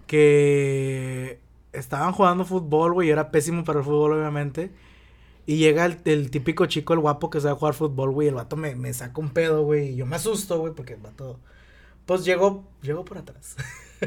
[0.06, 1.38] Que
[1.72, 3.08] estaban jugando fútbol, güey.
[3.08, 4.72] y Era pésimo para el fútbol, obviamente.
[5.46, 8.28] Y llega el, el típico chico, el guapo que sabe jugar fútbol, güey.
[8.28, 9.90] El vato me, me saca un pedo, güey.
[9.90, 11.40] Y yo me asusto, güey, porque el vato.
[12.06, 13.56] Pues llegó, llegó por atrás.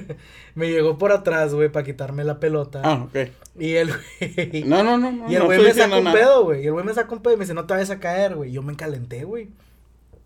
[0.55, 2.81] me llegó por atrás, güey, para quitarme la pelota.
[2.83, 3.29] Ah, ok.
[3.59, 4.63] Y el güey.
[4.65, 5.11] No, no, no.
[5.11, 6.63] no Y el güey me diciendo un pedo, güey.
[6.63, 8.35] Y el güey me saca un pedo y me dice, no te vayas a caer,
[8.35, 8.51] güey.
[8.51, 9.49] Yo me encalenté, güey.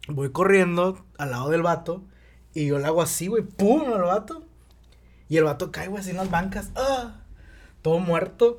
[0.07, 2.03] Voy corriendo al lado del vato.
[2.53, 3.43] Y yo le hago así, güey.
[3.43, 3.93] ¡Pum!
[3.93, 4.43] al vato.
[5.27, 6.71] Y el vato cae, güey, así en las bancas.
[6.75, 7.21] ¡Ah!
[7.81, 8.57] Todo muerto.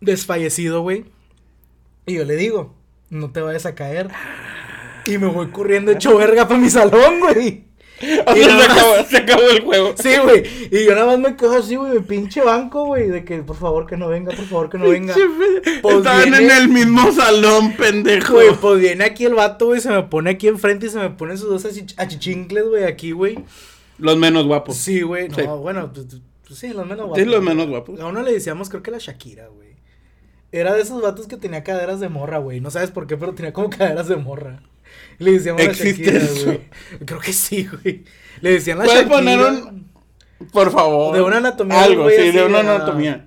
[0.00, 1.06] Desfallecido, güey.
[2.06, 2.74] Y yo le digo,
[3.10, 4.08] no te vayas a caer.
[5.06, 7.67] Y me voy corriendo hecho verga para mi salón, güey.
[8.00, 9.94] O sea, se acabó, se acabó el juego.
[10.00, 10.42] Sí, güey.
[10.70, 13.08] Y yo nada más me quedo así, güey, pinche banco, güey.
[13.08, 15.14] De que por favor que no venga, por favor que no venga.
[15.82, 18.34] Pues Estaban en el mismo salón, pendejo.
[18.34, 21.10] Güey, pues viene aquí el vato, güey, se me pone aquí enfrente y se me
[21.10, 23.38] pone sus dos achich- achichincles, güey, aquí, güey.
[23.98, 24.76] Los menos guapos.
[24.76, 25.42] Sí, güey, no, Sí.
[25.60, 26.06] bueno, pues,
[26.46, 27.18] pues, sí, los menos guapos.
[27.18, 27.98] Sí, los menos guapos.
[28.00, 29.68] A uno le decíamos, creo que la Shakira, güey.
[30.52, 32.60] Era de esos vatos que tenía caderas de morra, güey.
[32.60, 34.62] No sabes por qué, pero tenía como caderas de morra.
[35.18, 35.72] Le decíamos la
[36.44, 36.60] güey.
[37.04, 38.04] Creo que sí, güey.
[38.40, 39.16] Le decían la ¿Puedes Shakira.
[39.18, 39.90] poner un-
[40.52, 41.14] Por favor.
[41.14, 43.26] De una anatomía, Algo, güey, sí, de una anatomía.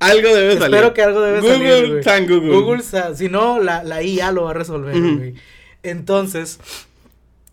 [0.00, 0.74] Algo debe salir.
[0.76, 2.02] Espero que algo debe Google, salir, güey.
[2.04, 2.54] San Google.
[2.54, 5.34] Google, sa- si no, la, la IA lo va a resolver, güey.
[5.82, 6.60] Entonces,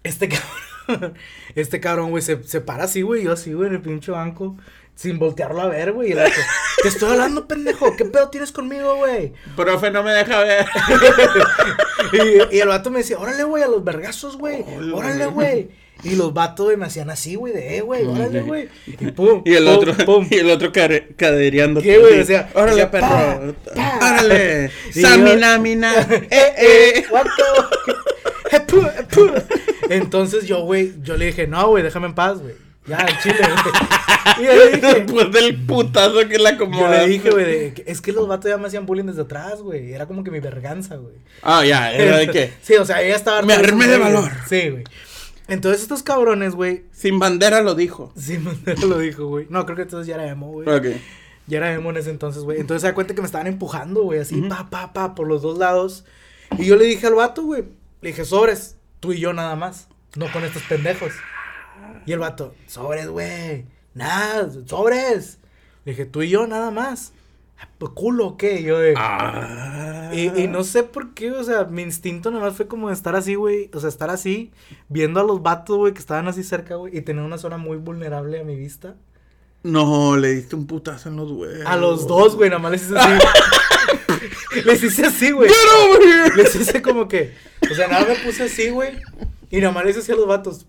[0.04, 0.30] este
[0.88, 1.16] cabrón,
[1.56, 4.56] este cabrón, güey, se, se para así, güey, yo así, güey, en el pinche banco,
[4.96, 6.14] sin voltearlo a ver, güey.
[6.82, 9.34] Te estoy hablando, pendejo, ¿qué pedo tienes conmigo, güey?
[9.56, 10.66] Profe, no me deja ver.
[12.14, 14.94] Y, y el vato me decía, órale, güey, a los vergazos, güey, Órale.
[14.94, 15.70] órale, güey.
[16.04, 18.70] Y los vatos, güey, me hacían así, güey, de, eh, güey, órale, güey.
[18.86, 20.28] Y pum, Y el pum, otro, pum.
[20.30, 21.82] y el otro cadereando.
[21.82, 22.18] ¿Qué, güey?
[22.18, 23.08] Decía- órale, decía, perro.
[23.08, 23.98] pa, pa.
[24.12, 24.70] Órale.
[24.92, 25.94] Samina, mina.
[26.30, 27.06] Eh, eh.
[28.50, 29.32] The- Epu, epu.
[29.90, 32.54] Entonces yo, güey, yo le dije, no, güey, déjame en paz, güey.
[32.88, 33.76] Ya, el chile, güey.
[34.40, 36.98] Y yo le dije, Después del putazo que la yo acomodaste.
[36.98, 39.94] le dije, güey, es que los vatos ya me hacían bullying desde atrás, güey.
[39.94, 41.16] Era como que mi verganza, güey.
[41.44, 42.54] Ah, ya, era de que.
[42.62, 43.44] Sí, o sea, ella estaba...
[43.44, 44.32] Me armé de valor.
[44.50, 44.84] Sí, güey.
[45.48, 46.86] Entonces estos cabrones, güey.
[46.92, 48.12] Sin bandera lo dijo.
[48.18, 49.46] Sin bandera lo dijo, güey.
[49.50, 50.68] No, creo que entonces ya era emo, güey.
[50.68, 50.88] Ok.
[51.48, 52.60] Ya era emo en ese entonces, güey.
[52.60, 55.44] Entonces se da cuenta que me estaban empujando, güey, así, pa, pa, pa, por los
[55.44, 56.04] dos lados.
[56.58, 57.66] Y yo le dije al vato, güey,
[58.02, 61.12] le dije, sobres, tú y yo nada más, no con estos pendejos.
[62.06, 65.40] Y el vato, sobres, güey, nada, sobres.
[65.86, 67.14] Le dije, tú y yo nada más.
[67.60, 68.60] "Ah, pues, culo, ¿o ¿qué?
[68.60, 68.94] Y yo de...
[68.98, 70.10] Ah.
[70.14, 73.16] Y, y no sé por qué, o sea, mi instinto nada más fue como estar
[73.16, 73.70] así, güey.
[73.74, 74.52] O sea, estar así,
[74.90, 77.78] viendo a los vatos, güey, que estaban así cerca, güey, y tener una zona muy
[77.78, 78.96] vulnerable a mi vista.
[79.64, 81.66] No, le diste un putazo en los huevos.
[81.66, 83.20] A los dos, güey, nada más les hice así.
[84.66, 85.50] les hice así, güey.
[86.36, 87.34] Les hice como que.
[87.72, 88.92] O sea, nada me puse así, güey.
[89.50, 90.68] Y nada más les hice así a los vatos.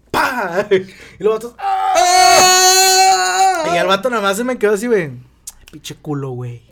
[1.18, 1.54] Y los vatos.
[1.58, 3.06] ¡ah!
[3.74, 5.10] Y al vato nada más se me quedó así, güey.
[5.70, 6.62] Pinche culo, güey.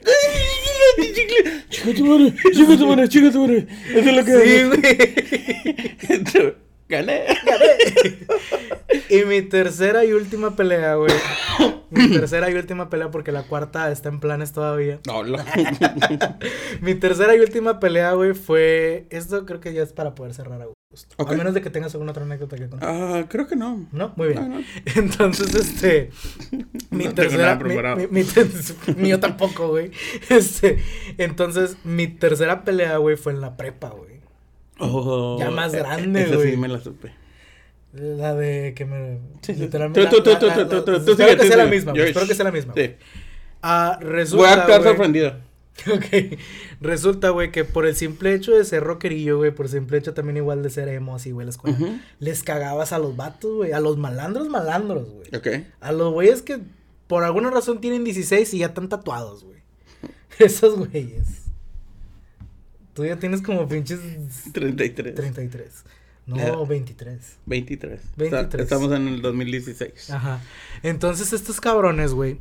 [1.71, 3.67] Chica tu madre, chica tu madre, chica tu madre.
[3.89, 4.65] Eso es lo que Sí,
[6.39, 6.55] güey.
[6.89, 7.25] Gané.
[9.09, 11.13] Y mi tercera y última pelea, güey.
[11.91, 15.01] Mi tercera y última pelea, porque la cuarta está en planes todavía.
[15.07, 15.39] No, lo...
[16.81, 19.07] Mi tercera y última pelea, güey, fue.
[19.11, 21.15] Esto creo que ya es para poder cerrar a gusto.
[21.19, 22.89] A menos de que tengas alguna otra anécdota que contar.
[22.89, 23.87] Ah, creo que no.
[23.91, 24.13] ¿No?
[24.17, 24.49] Muy bien.
[24.51, 24.65] No, no.
[24.95, 26.11] Entonces, este.
[26.91, 27.57] Mi No tengo tercera.
[27.57, 28.47] nada mi, mi- mi ter-
[28.97, 29.91] mío tampoco, güey.
[30.29, 30.79] Este.
[31.19, 34.14] Entonces, mi tercera pelea, güey, fue en la prepa, güey.
[34.79, 36.51] Oh, Ya más eh, grande, Esa güey.
[36.53, 37.13] sí me la supe.
[37.93, 39.19] La de que me.
[39.43, 39.61] Sí, sí.
[39.61, 40.05] literalmente.
[40.09, 41.67] Tú, tú, la- tú, la- tú, la- tú, tú, la- tú Espero que sea la
[41.67, 42.03] misma, Yo-.
[42.05, 42.75] Espero que sea la misma.
[42.77, 42.95] Sí.
[43.63, 44.37] Ah, resulta.
[44.67, 45.35] Voy a güey- sorprendido.
[45.93, 46.39] Ok.
[46.81, 50.15] Resulta, güey, que por el simple hecho de ser rockerillo, güey, por el simple hecho
[50.15, 51.77] también igual de ser emo, así, güey, la escuela,
[52.21, 55.27] les cagabas a los vatos, güey, a los malandros, malandros, güey.
[55.37, 55.67] Ok.
[55.81, 56.59] A los güeyes que
[57.09, 59.59] por alguna razón tienen 16 y ya están tatuados, güey.
[60.39, 61.44] Esos güeyes.
[62.95, 64.01] Tú ya tienes como pinches
[64.53, 65.15] 33.
[65.15, 65.85] 33.
[66.27, 66.55] No, Ya.
[66.57, 67.39] 23.
[67.45, 68.01] 23.
[68.17, 68.45] 23.
[68.45, 70.11] Está- estamos en el 2016.
[70.11, 70.41] Ajá.
[70.83, 72.39] Entonces estos cabrones, güey,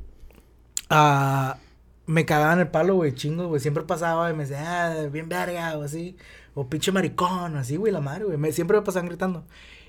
[0.90, 1.58] ah,
[2.06, 3.60] me cagaban el palo, güey, chingo, güey.
[3.62, 6.16] Siempre pasaba y me decía, ah, bien verga, o así.
[6.54, 8.38] O pinche maricón, así, güey, la madre, güey.
[8.38, 9.44] Me- siempre me pasaban gritando.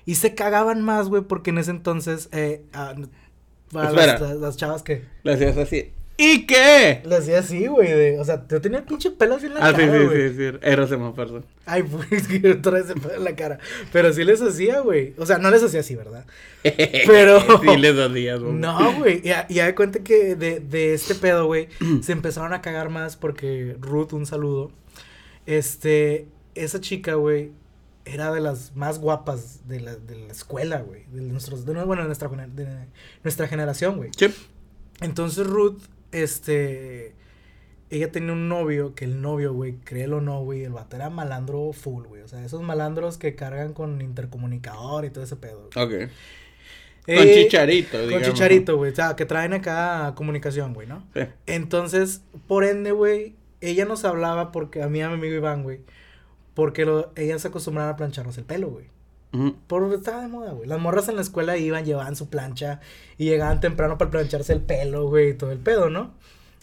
[0.05, 4.13] Y se cagaban más, güey, porque en ese entonces, eh, para Espera.
[4.13, 5.91] las, las- las chavas que Le hacías así.
[6.17, 7.01] ¿Y qué?
[7.05, 9.81] le hacía así, güey, de, o sea, yo tenía pinche pelos en la Ah, sí,
[9.81, 10.29] cara, sí, güey.
[10.29, 10.57] sí, sí.
[10.61, 11.45] Eros se me perdón.
[11.65, 13.59] Ay, pues, que otra vez se pone en la cara.
[13.91, 15.13] Pero sí les hacía, güey.
[15.17, 16.25] O sea, no les hacía así, ¿verdad?
[16.63, 18.53] Pero- sí, les hacías, güey.
[18.53, 19.21] No, güey.
[19.23, 21.67] Ya, ya de cuenta que de, de este pedo, güey,
[22.01, 24.71] se empezaron a cagar más porque Ruth, un saludo.
[25.45, 27.51] Este, esa chica, güey,
[28.05, 31.03] era de las más guapas de la, de la escuela, güey.
[31.11, 32.67] De nuestros, de, bueno, de nuestra, de
[33.23, 34.11] nuestra generación, güey.
[34.17, 34.27] Sí.
[35.01, 35.81] Entonces Ruth,
[36.23, 37.13] este,
[37.89, 41.09] ella tenía un novio, que el novio, güey, créelo o no, güey, el vato era
[41.09, 42.21] malandro full, güey.
[42.23, 45.69] O sea, esos malandros que cargan con intercomunicador y todo ese pedo.
[45.73, 46.03] güey.
[46.05, 46.09] Ok.
[47.07, 48.27] Eh, Con chicharito, Con digamos.
[48.27, 48.91] chicharito, güey.
[48.91, 51.05] O sea, que traen acá comunicación, güey, ¿no?
[51.13, 51.21] Sí.
[51.45, 55.61] Entonces, por ende, güey, ella nos hablaba porque a mí y a mi amigo Iván,
[55.63, 55.81] güey,
[56.55, 58.87] porque lo, ella se acostumbraba a plancharnos el pelo, güey.
[59.67, 60.67] Por estaba de moda, güey.
[60.67, 62.79] Las morras en la escuela iban, llevaban su plancha
[63.17, 66.13] y llegaban temprano para plancharse el pelo, güey, y todo el pedo, ¿no?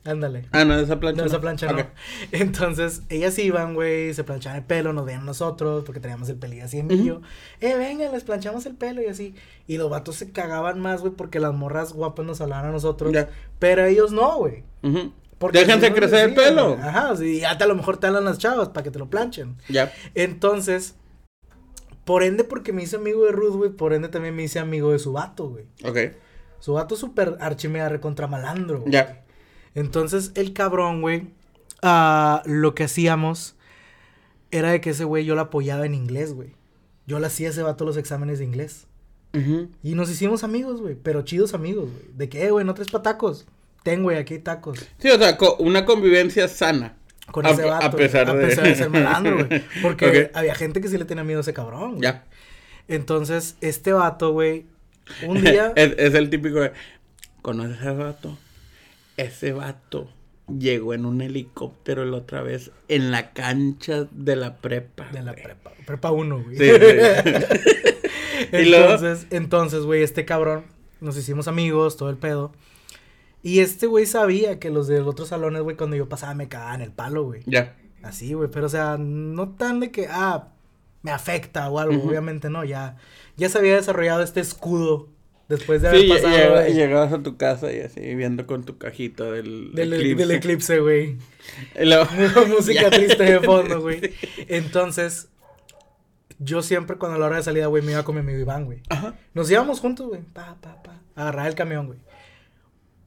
[0.05, 0.47] Ándale.
[0.51, 1.21] Ah, no, esa plancha.
[1.21, 1.77] No, esa plancha Ok.
[1.79, 1.87] no.
[2.33, 6.65] Entonces, ellas iban, güey, se planchaban el pelo, nos veían nosotros, porque teníamos el pelillo
[6.65, 7.23] así en medio.
[7.61, 9.35] Eh, venga, les planchamos el pelo y así.
[9.69, 13.13] Y los vatos se cagaban más, güey, porque las morras guapas nos hablaban a nosotros.
[13.13, 13.29] Ya.
[13.61, 14.65] Pero ellos no, güey.
[14.83, 15.13] Ujú.
[15.39, 16.69] Porque Déjense no, crecer el decían, pelo.
[16.77, 16.81] güey.
[16.89, 19.57] Ajá, y te, a lo mejor te hablan las chavas para que te lo planchen.
[19.69, 19.93] Ya.
[20.15, 20.97] Entonces,
[22.05, 24.93] por ende, porque me hice amigo de Ruth, güey, por ende también me hice amigo
[24.93, 25.67] de su vato, güey.
[25.85, 26.15] Ok.
[26.61, 28.93] Su vato es súper archimea recontra malandro, güey.
[28.93, 29.25] Ya.
[29.75, 31.29] Entonces, el cabrón, güey,
[31.83, 33.57] ah, lo que hacíamos
[34.51, 36.55] era de que ese güey yo lo apoyaba en inglés, güey.
[37.07, 38.87] Yo le hacía a ese vato los exámenes de inglés.
[39.35, 39.71] Ujú.
[39.83, 42.05] Y nos hicimos amigos, güey, pero chidos amigos, güey.
[42.15, 43.47] De que, eh, güey, no traes pa' tacos.
[43.83, 44.79] Ten, güey, aquí hay tacos.
[44.99, 46.97] Sí, o sea, co- una convivencia sana.
[47.31, 47.97] Con A- ese a vato.
[47.97, 49.63] pesar güey, de- A pesar de ser malandro, güey.
[49.81, 52.03] Porque había gente que sí le tenía miedo a ese cabrón, güey.
[52.03, 52.25] Ya.
[52.89, 54.67] Entonces, este vato, güey,
[55.27, 55.73] un día...
[55.77, 56.73] es, es el típico de.
[57.41, 58.39] ¿Conoces a ese vato?
[59.17, 60.11] Ese vato
[60.59, 65.09] llegó en un helicóptero la otra vez en la cancha de la prepa.
[65.13, 65.45] De la güey.
[65.45, 66.57] prepa, prepa 1, güey.
[66.57, 66.71] Sí,
[68.53, 70.65] entonces, entonces, güey, este cabrón,
[71.01, 72.53] nos hicimos amigos, todo el pedo.
[73.43, 76.81] Y este güey sabía que los del otro salones, güey, cuando yo pasaba me cagaban
[76.83, 77.43] el palo, güey.
[77.47, 77.77] Ya.
[78.03, 80.49] Así, güey, pero o sea, no tan de que, ah,
[81.03, 82.97] me afecta o algo, obviamente no, ya,
[83.37, 85.09] ya se había desarrollado este escudo
[85.49, 88.65] después de haber Sí, pasado llega- de- llegabas a tu casa y así, viendo con
[88.65, 90.27] tu cajita del, del, eclipse.
[90.27, 91.19] del eclipse, güey.
[91.81, 92.07] Luego-
[92.49, 94.01] Música triste de fondo, güey.
[94.49, 95.29] Entonces,
[96.39, 98.65] yo siempre cuando a la hora de salida, güey, me iba con mi amigo Iván,
[98.65, 98.81] güey.
[98.89, 99.15] Ajá.
[99.35, 100.23] Nos íbamos juntos, güey.
[100.23, 101.01] Pa, pa, pa.
[101.15, 101.99] A agarrar el camión, güey.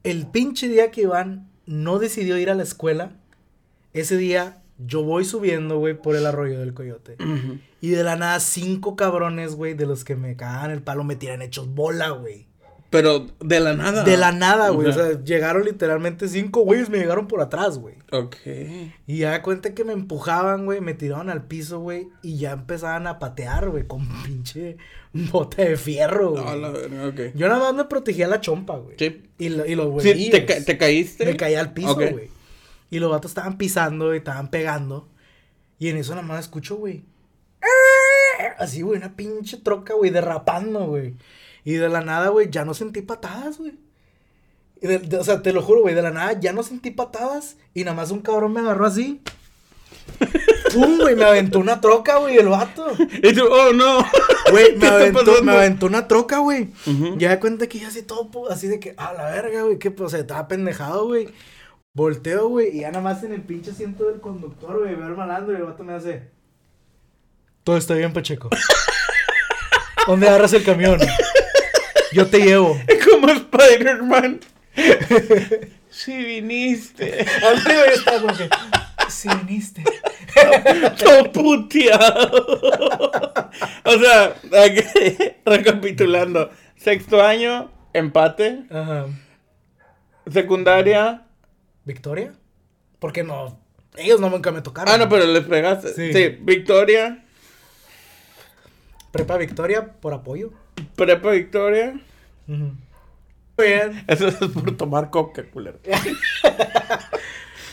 [0.05, 3.13] El pinche día que Iván no decidió ir a la escuela,
[3.91, 7.17] ese día yo voy subiendo, güey, por el arroyo del coyote.
[7.81, 11.15] Y de la nada, cinco cabrones, güey, de los que me cagaban el palo, me
[11.15, 12.45] tiran hechos bola, güey.
[12.89, 14.03] Pero de la nada.
[14.03, 14.87] De la nada, güey.
[14.87, 17.95] O sea, llegaron literalmente cinco güeyes, me llegaron por atrás, güey.
[18.11, 18.35] Ok.
[19.07, 23.05] Y ya cuenta que me empujaban, güey, me tiraban al piso, güey, y ya empezaban
[23.07, 24.77] a patear, güey, con pinche
[25.13, 26.47] bote de fierro, güey.
[26.47, 27.35] A la verga, ok.
[27.35, 28.95] Yo nada más me protegía la chompa, güey.
[28.97, 29.23] Sí.
[29.39, 30.31] Y, lo- y los Sí, güeyes.
[30.31, 31.25] ¿te, ca- te caíste?
[31.25, 32.29] Me caía al piso, güey.
[32.91, 35.09] Y los vatos estaban pisando y estaban pegando.
[35.79, 37.03] Y en eso nada más escucho, güey.
[38.57, 41.15] Así, güey, una pinche troca, güey, derrapando, güey.
[41.65, 43.73] Y de la nada, güey, ya no sentí patadas, güey.
[45.19, 47.57] O sea, te lo juro, güey, de la nada ya no sentí patadas.
[47.73, 49.21] Y nada más un cabrón me agarró así.
[50.73, 51.15] ¡Pum, güey!
[51.15, 52.85] Me aventó una troca, güey, el vato.
[53.23, 54.05] Y tú, oh, no.
[54.51, 55.43] Güey, ¿Qué me aventó, pasando?
[55.43, 56.69] me aventó una troca, güey.
[56.85, 57.17] Ujú.
[57.17, 59.89] Ya de cuenta que yo así todo, así de que, a la verga, güey, que,
[59.89, 61.29] pues, estaba pendejado, güey.
[61.95, 65.17] Volteo, güey, y ya nada más en el pinche asiento del conductor, güey, veo al
[65.17, 66.29] malandro y el vato me hace.
[67.63, 68.49] Todo está bien, Pacheco.
[70.05, 70.99] ¿Dónde agarras el camión?
[72.15, 72.79] Yo te llevo.
[73.09, 74.39] Como Spider-Man.
[75.89, 77.25] Sí viniste.
[77.63, 78.49] Güey, estaba como que.
[79.07, 79.81] Sí, viniste.
[81.01, 82.59] Todo puteado.
[83.85, 84.81] o sea, aquí,
[85.45, 86.51] recapitulando.
[86.75, 88.65] Sexto año, empate.
[88.69, 89.05] Ajá.
[90.29, 91.21] Secundaria.
[91.85, 92.33] ¿Victoria?
[92.99, 93.57] Porque no.
[93.95, 94.93] Ellos no nunca me tocaron.
[94.93, 95.93] Ah, no, pero les pegaste.
[95.93, 96.11] Sí.
[96.11, 97.23] Sí, Victoria.
[99.13, 100.51] Prepa Victoria por apoyo.
[100.95, 101.99] Prepa Victoria.
[102.47, 102.67] Muy
[103.57, 104.03] bien.
[104.07, 105.79] Eso es por tomar coca, culero.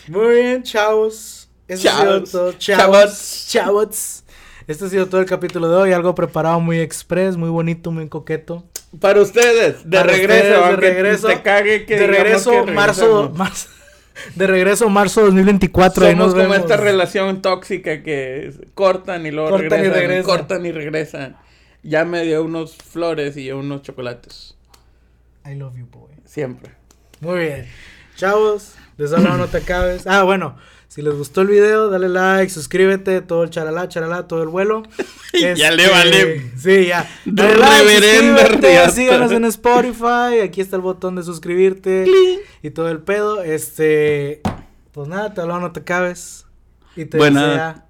[0.09, 1.49] Muy bien, chavos.
[1.69, 2.31] Eso ha sido Chavos.
[2.31, 2.53] todo.
[2.55, 3.47] Chavos.
[3.49, 4.25] Chavos.
[4.67, 5.93] Este ha sido todo el capítulo de hoy.
[5.93, 8.65] Algo preparado muy express, muy bonito, muy coqueto.
[9.01, 11.27] Para ustedes, de Para regreso, ustedes, de regreso.
[11.29, 13.33] te cague que de regreso, que marzo.
[14.35, 16.05] De regreso, marzo 2024.
[16.07, 16.59] ahí Somos nos como vemos.
[16.59, 20.25] esta relación tóxica que cortan y luego Cortan y regresan, regresan.
[20.25, 21.37] cortan y regresan.
[21.83, 24.55] Ya me dio unos flores y unos chocolates.
[25.45, 26.13] I love you, boy.
[26.25, 26.73] Siempre.
[27.21, 27.69] Muy bien.
[28.17, 30.07] Chavos, de esa no te acabes.
[30.07, 30.57] Ah, bueno.
[30.87, 34.83] Si les gustó el video, dale like, suscríbete, todo el charalá, charalá, todo el vuelo.
[35.57, 36.51] Ya le vale.
[36.59, 37.09] Sí, ya.
[37.25, 40.41] Dale like, suscríbete, síganos en Spotify.
[40.45, 42.05] Aquí está el botón de suscribirte.
[42.63, 43.43] Y todo el pedo.
[43.43, 44.43] Este.
[44.93, 46.45] Pues nada, te hablaba, no te cabes.
[46.95, 47.87] Y te desea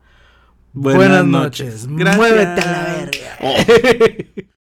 [0.73, 1.87] buenas, noches.
[1.89, 2.17] Gracias.
[2.17, 3.39] Muévete a la verga.
[3.41, 4.43] Oh.